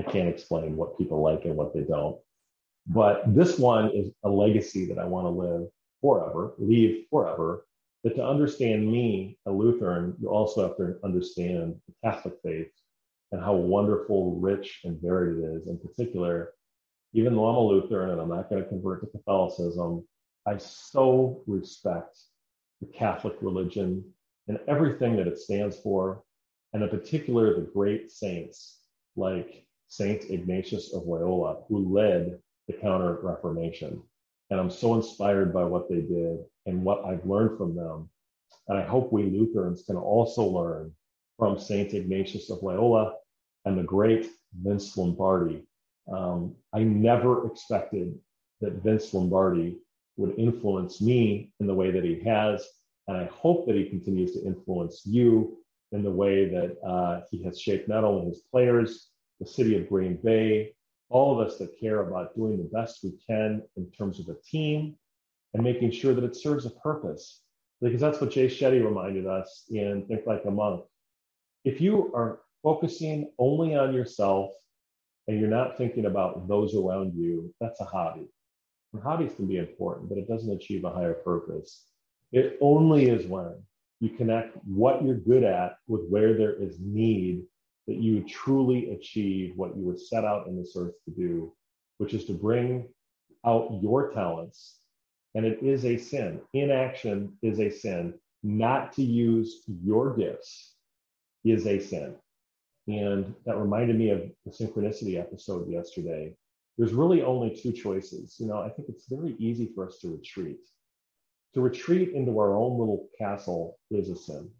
I 0.00 0.10
can't 0.10 0.28
explain 0.28 0.76
what 0.76 0.98
people 0.98 1.22
like 1.22 1.44
and 1.44 1.56
what 1.56 1.74
they 1.74 1.82
don't. 1.82 2.18
But 2.86 3.34
this 3.34 3.58
one 3.58 3.90
is 3.90 4.10
a 4.24 4.28
legacy 4.28 4.86
that 4.86 4.98
I 4.98 5.04
want 5.04 5.26
to 5.26 5.30
live 5.30 5.68
forever, 6.00 6.54
leave 6.58 7.06
forever. 7.10 7.66
That 8.02 8.16
to 8.16 8.26
understand 8.26 8.90
me, 8.90 9.38
a 9.46 9.52
Lutheran, 9.52 10.16
you 10.20 10.28
also 10.28 10.66
have 10.66 10.76
to 10.78 10.98
understand 11.04 11.76
the 11.86 11.94
Catholic 12.02 12.34
faith 12.42 12.72
and 13.30 13.40
how 13.40 13.54
wonderful, 13.54 14.40
rich, 14.40 14.80
and 14.84 15.00
varied 15.00 15.38
it 15.38 15.56
is. 15.56 15.68
In 15.68 15.78
particular, 15.78 16.52
even 17.12 17.34
though 17.34 17.46
I'm 17.46 17.56
a 17.56 17.60
Lutheran 17.60 18.10
and 18.10 18.20
I'm 18.20 18.28
not 18.28 18.50
going 18.50 18.62
to 18.62 18.68
convert 18.68 19.02
to 19.02 19.06
Catholicism, 19.06 20.04
I 20.46 20.56
so 20.56 21.42
respect 21.46 22.18
the 22.80 22.88
Catholic 22.88 23.36
religion 23.40 24.04
and 24.48 24.58
everything 24.66 25.16
that 25.16 25.28
it 25.28 25.38
stands 25.38 25.78
for, 25.78 26.24
and 26.72 26.82
in 26.82 26.88
particular, 26.88 27.54
the 27.54 27.70
great 27.72 28.10
saints 28.10 28.80
like 29.14 29.64
Saint 29.92 30.30
Ignatius 30.30 30.94
of 30.94 31.06
Loyola, 31.06 31.64
who 31.68 31.92
led 31.92 32.38
the 32.66 32.72
Counter 32.72 33.18
Reformation. 33.20 34.02
And 34.48 34.58
I'm 34.58 34.70
so 34.70 34.94
inspired 34.94 35.52
by 35.52 35.64
what 35.64 35.90
they 35.90 36.00
did 36.00 36.38
and 36.64 36.82
what 36.82 37.04
I've 37.04 37.26
learned 37.26 37.58
from 37.58 37.76
them. 37.76 38.08
And 38.68 38.78
I 38.78 38.84
hope 38.84 39.12
we 39.12 39.24
Lutherans 39.24 39.82
can 39.82 39.96
also 39.96 40.44
learn 40.44 40.94
from 41.38 41.58
St. 41.58 41.92
Ignatius 41.92 42.48
of 42.48 42.62
Loyola 42.62 43.16
and 43.66 43.76
the 43.76 43.82
great 43.82 44.30
Vince 44.62 44.96
Lombardi. 44.96 45.62
Um, 46.10 46.56
I 46.72 46.84
never 46.84 47.46
expected 47.46 48.18
that 48.62 48.82
Vince 48.82 49.12
Lombardi 49.12 49.76
would 50.16 50.38
influence 50.38 51.02
me 51.02 51.52
in 51.60 51.66
the 51.66 51.74
way 51.74 51.90
that 51.90 52.04
he 52.04 52.18
has. 52.20 52.66
And 53.08 53.18
I 53.18 53.26
hope 53.26 53.66
that 53.66 53.76
he 53.76 53.90
continues 53.90 54.32
to 54.32 54.46
influence 54.46 55.02
you 55.04 55.58
in 55.90 56.02
the 56.02 56.10
way 56.10 56.48
that 56.48 56.78
uh, 56.82 57.20
he 57.30 57.42
has 57.42 57.60
shaped 57.60 57.88
not 57.88 58.04
only 58.04 58.30
his 58.30 58.40
players, 58.50 59.11
the 59.42 59.50
city 59.50 59.76
of 59.76 59.88
Green 59.88 60.16
Bay, 60.22 60.74
all 61.08 61.32
of 61.38 61.46
us 61.46 61.58
that 61.58 61.78
care 61.78 62.00
about 62.06 62.34
doing 62.36 62.56
the 62.56 62.70
best 62.72 63.00
we 63.02 63.12
can 63.26 63.62
in 63.76 63.90
terms 63.90 64.20
of 64.20 64.28
a 64.28 64.36
team 64.48 64.94
and 65.52 65.62
making 65.62 65.90
sure 65.90 66.14
that 66.14 66.24
it 66.24 66.36
serves 66.36 66.64
a 66.64 66.70
purpose. 66.70 67.42
Because 67.80 68.00
that's 68.00 68.20
what 68.20 68.30
Jay 68.30 68.46
Shetty 68.46 68.82
reminded 68.84 69.26
us 69.26 69.64
in 69.68 70.06
Think 70.06 70.26
Like 70.26 70.44
a 70.46 70.50
Monk. 70.50 70.84
If 71.64 71.80
you 71.80 72.12
are 72.14 72.40
focusing 72.62 73.32
only 73.38 73.74
on 73.74 73.92
yourself 73.92 74.52
and 75.26 75.40
you're 75.40 75.50
not 75.50 75.76
thinking 75.76 76.06
about 76.06 76.48
those 76.48 76.76
around 76.76 77.14
you, 77.14 77.52
that's 77.60 77.80
a 77.80 77.84
hobby. 77.84 78.28
And 78.92 79.02
hobbies 79.02 79.34
can 79.34 79.48
be 79.48 79.58
important, 79.58 80.08
but 80.08 80.18
it 80.18 80.28
doesn't 80.28 80.52
achieve 80.52 80.84
a 80.84 80.90
higher 80.90 81.14
purpose. 81.14 81.86
It 82.30 82.58
only 82.60 83.08
is 83.08 83.26
when 83.26 83.54
you 84.00 84.10
connect 84.10 84.56
what 84.64 85.04
you're 85.04 85.16
good 85.16 85.42
at 85.42 85.76
with 85.88 86.02
where 86.08 86.34
there 86.34 86.54
is 86.54 86.78
need 86.80 87.42
that 87.86 87.96
you 87.96 88.22
truly 88.24 88.90
achieve 88.92 89.54
what 89.56 89.76
you 89.76 89.84
were 89.84 89.96
set 89.96 90.24
out 90.24 90.46
in 90.46 90.56
this 90.56 90.74
earth 90.76 90.94
to 91.04 91.10
do, 91.10 91.52
which 91.98 92.14
is 92.14 92.24
to 92.26 92.32
bring 92.32 92.88
out 93.44 93.78
your 93.82 94.10
talents. 94.10 94.78
And 95.34 95.44
it 95.44 95.62
is 95.62 95.84
a 95.84 95.96
sin. 95.96 96.40
Inaction 96.52 97.36
is 97.42 97.58
a 97.58 97.70
sin. 97.70 98.14
Not 98.42 98.92
to 98.94 99.02
use 99.02 99.62
your 99.66 100.16
gifts 100.16 100.74
is 101.44 101.66
a 101.66 101.78
sin. 101.78 102.14
And 102.88 103.34
that 103.46 103.56
reminded 103.56 103.98
me 103.98 104.10
of 104.10 104.30
the 104.44 104.50
synchronicity 104.50 105.18
episode 105.18 105.68
yesterday. 105.68 106.34
There's 106.76 106.92
really 106.92 107.22
only 107.22 107.54
two 107.54 107.72
choices. 107.72 108.36
You 108.38 108.46
know, 108.46 108.58
I 108.58 108.68
think 108.68 108.88
it's 108.88 109.06
very 109.08 109.36
easy 109.38 109.70
for 109.74 109.86
us 109.86 109.98
to 110.00 110.12
retreat. 110.12 110.58
To 111.54 111.60
retreat 111.60 112.10
into 112.14 112.38
our 112.38 112.56
own 112.56 112.78
little 112.78 113.08
castle 113.18 113.78
is 113.90 114.08
a 114.08 114.16
sin. 114.16 114.50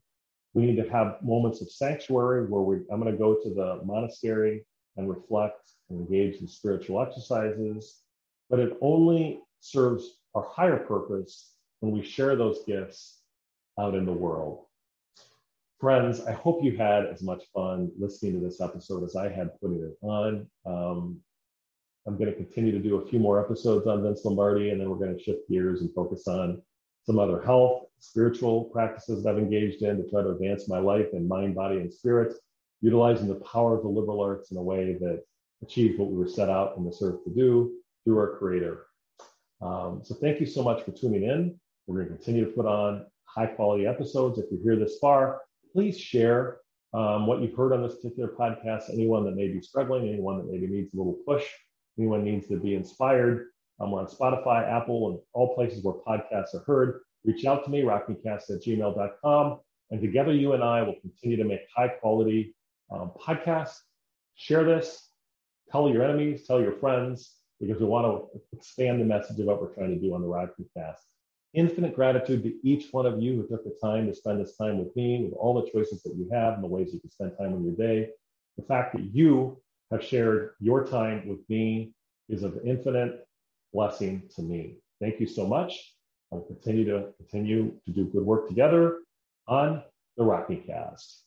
We 0.55 0.67
need 0.67 0.77
to 0.77 0.89
have 0.91 1.23
moments 1.23 1.63
of 1.63 1.71
sanctuary 1.71 2.47
where 2.47 2.63
we, 2.63 2.77
I'm 2.91 3.01
going 3.01 3.13
to 3.13 3.19
go 3.19 3.35
to 3.35 3.55
the 3.55 3.81
monastery 3.85 4.65
and 4.97 5.09
reflect 5.09 5.71
and 5.89 6.01
engage 6.01 6.41
in 6.41 6.49
spiritual 6.49 7.01
exercises. 7.01 8.01
But 8.51 8.61
it 8.61 8.77
only 8.83 9.41
serves 9.61 10.19
our 10.35 10.47
higher 10.51 10.79
purpose 10.79 11.53
when 11.81 11.93
we 11.93 12.03
share 12.03 12.37
those 12.37 12.65
gifts 12.67 13.23
out 13.79 13.95
in 13.95 14.05
the 14.05 14.13
world. 14.13 14.67
Friends, 15.81 16.21
I 16.21 16.33
hope 16.33 16.63
you 16.63 16.77
had 16.77 17.07
as 17.07 17.23
much 17.23 17.43
fun 17.55 17.91
listening 17.99 18.35
to 18.35 18.47
this 18.47 18.61
episode 18.61 19.05
as 19.05 19.17
I 19.17 19.29
had 19.29 19.59
putting 19.61 19.83
it 19.83 19.97
on. 20.07 20.47
Um, 20.65 21.21
I'm 22.07 22.17
going 22.19 22.31
to 22.31 22.37
continue 22.37 22.73
to 22.73 22.79
do 22.79 22.97
a 22.97 23.09
few 23.09 23.19
more 23.19 23.43
episodes 23.43 23.87
on 23.87 24.03
Vince 24.03 24.25
Lombardi, 24.25 24.71
and 24.71 24.81
then 24.81 24.91
we're 24.91 24.97
going 24.97 25.17
to 25.17 25.23
shift 25.23 25.49
gears 25.49 25.81
and 25.81 25.93
focus 25.95 26.29
on 26.29 26.63
some 27.05 27.19
other 27.19 27.41
health, 27.41 27.87
spiritual 28.03 28.65
practices 28.65 29.23
that 29.23 29.31
I've 29.31 29.39
engaged 29.39 29.83
in 29.83 29.97
to 29.97 30.11
try 30.11 30.23
to 30.23 30.31
advance 30.31 30.69
my 30.69 30.81
life 30.81 31.07
in 31.13 31.29
mind, 31.29 31.55
body, 31.55 31.77
and 31.77 31.93
spirit, 31.93 32.35
utilizing 32.81 33.29
the 33.29 33.37
power 33.37 33.77
of 33.77 33.83
the 33.85 33.89
liberal 33.89 34.21
arts 34.21 34.51
in 34.51 34.57
a 34.57 34.63
way 34.63 34.95
that 34.95 35.23
achieves 35.63 35.97
what 35.97 36.11
we 36.11 36.19
were 36.19 36.29
set 36.29 36.51
out 36.51 36.77
in 36.77 36.85
this 36.85 37.01
earth 37.01 37.23
to 37.23 37.31
do 37.31 37.73
through 38.05 38.19
our 38.19 38.37
Creator. 38.39 38.87
Um, 39.61 40.01
so 40.03 40.17
thank 40.17 40.41
you 40.41 40.47
so 40.47 40.65
much 40.65 40.83
for 40.83 40.91
tuning 40.91 41.23
in. 41.23 41.59
We're 41.87 41.99
going 41.99 42.09
to 42.09 42.17
continue 42.17 42.45
to 42.45 42.51
put 42.51 42.67
on 42.67 43.07
high 43.25 43.47
quality 43.47 43.87
episodes. 43.87 44.37
If 44.41 44.47
you're 44.51 44.63
here 44.63 44.85
this 44.85 44.99
far, 44.99 45.43
please 45.73 45.97
share 45.97 46.59
um, 46.93 47.29
what 47.29 47.41
you've 47.41 47.55
heard 47.55 47.73
on 47.73 47.83
this 47.85 47.95
particular 47.95 48.31
podcast. 48.31 48.93
Anyone 48.93 49.25
that 49.27 49.37
may 49.37 49.47
be 49.47 49.61
struggling, 49.61 50.09
anyone 50.09 50.39
that 50.39 50.51
maybe 50.51 50.67
needs 50.67 50.93
a 50.93 50.97
little 50.97 51.19
push, 51.25 51.45
anyone 51.97 52.25
needs 52.25 52.49
to 52.49 52.59
be 52.59 52.75
inspired. 52.75 53.47
We're 53.79 54.01
on 54.01 54.07
Spotify, 54.07 54.69
Apple, 54.69 55.11
and 55.11 55.19
all 55.33 55.55
places 55.55 55.85
where 55.85 55.95
podcasts 55.95 56.55
are 56.55 56.65
heard. 56.67 57.01
Reach 57.25 57.45
out 57.45 57.65
to 57.65 57.71
me, 57.71 57.83
rockmecast 57.83 58.51
at 58.51 58.63
gmail.com. 58.63 59.61
And 59.91 60.01
together, 60.01 60.33
you 60.33 60.55
and 60.55 60.65
I 60.65 60.83
will 60.83 60.97
continue 61.01 61.37
to 61.37 61.45
make 61.45 61.61
high 61.75 61.89
quality 61.89 62.55
um, 62.91 63.13
podcasts. 63.21 63.77
Share 64.35 64.65
this, 64.65 65.09
tell 65.71 65.91
your 65.91 66.03
enemies, 66.03 66.47
tell 66.47 66.61
your 66.61 66.73
friends, 66.73 67.37
because 67.61 67.81
we 67.81 67.87
want 67.87 68.07
to 68.07 68.41
expand 68.57 69.01
the 69.01 69.05
message 69.05 69.39
of 69.39 69.47
what 69.47 69.61
we're 69.61 69.75
trying 69.75 69.91
to 69.91 70.01
do 70.01 70.15
on 70.15 70.23
the 70.23 70.27
Rockmecast. 70.27 70.97
Infinite 71.55 71.95
gratitude 71.95 72.43
to 72.43 72.55
each 72.67 72.89
one 72.93 73.05
of 73.05 73.21
you 73.21 73.37
who 73.37 73.47
took 73.47 73.65
the 73.65 73.77
time 73.83 74.07
to 74.07 74.15
spend 74.15 74.41
this 74.41 74.57
time 74.57 74.79
with 74.79 74.95
me, 74.97 75.23
with 75.23 75.35
all 75.35 75.61
the 75.61 75.71
choices 75.71 76.03
that 76.03 76.17
you 76.17 76.29
have 76.33 76.55
and 76.55 76.65
the 76.65 76.69
ways 76.69 76.93
you 76.93 77.01
can 77.01 77.11
spend 77.11 77.33
time 77.39 77.53
on 77.53 77.63
your 77.63 77.75
day. 77.75 78.09
The 78.57 78.65
fact 78.65 78.95
that 78.95 79.15
you 79.15 79.61
have 79.91 80.03
shared 80.03 80.55
your 80.61 80.87
time 80.87 81.29
with 81.29 81.41
me 81.49 81.93
is 82.29 82.43
of 82.43 82.59
infinite 82.65 83.27
blessing 83.73 84.23
to 84.37 84.43
me. 84.43 84.79
Thank 85.01 85.21
you 85.21 85.27
so 85.27 85.47
much. 85.47 85.95
I'll 86.33 86.41
continue 86.41 86.85
to 86.87 87.09
continue 87.19 87.79
to 87.85 87.91
do 87.93 88.07
good 88.07 88.25
work 88.25 88.49
together 88.49 89.01
on 89.47 89.83
the 90.17 90.25
Rockmecast. 90.25 91.21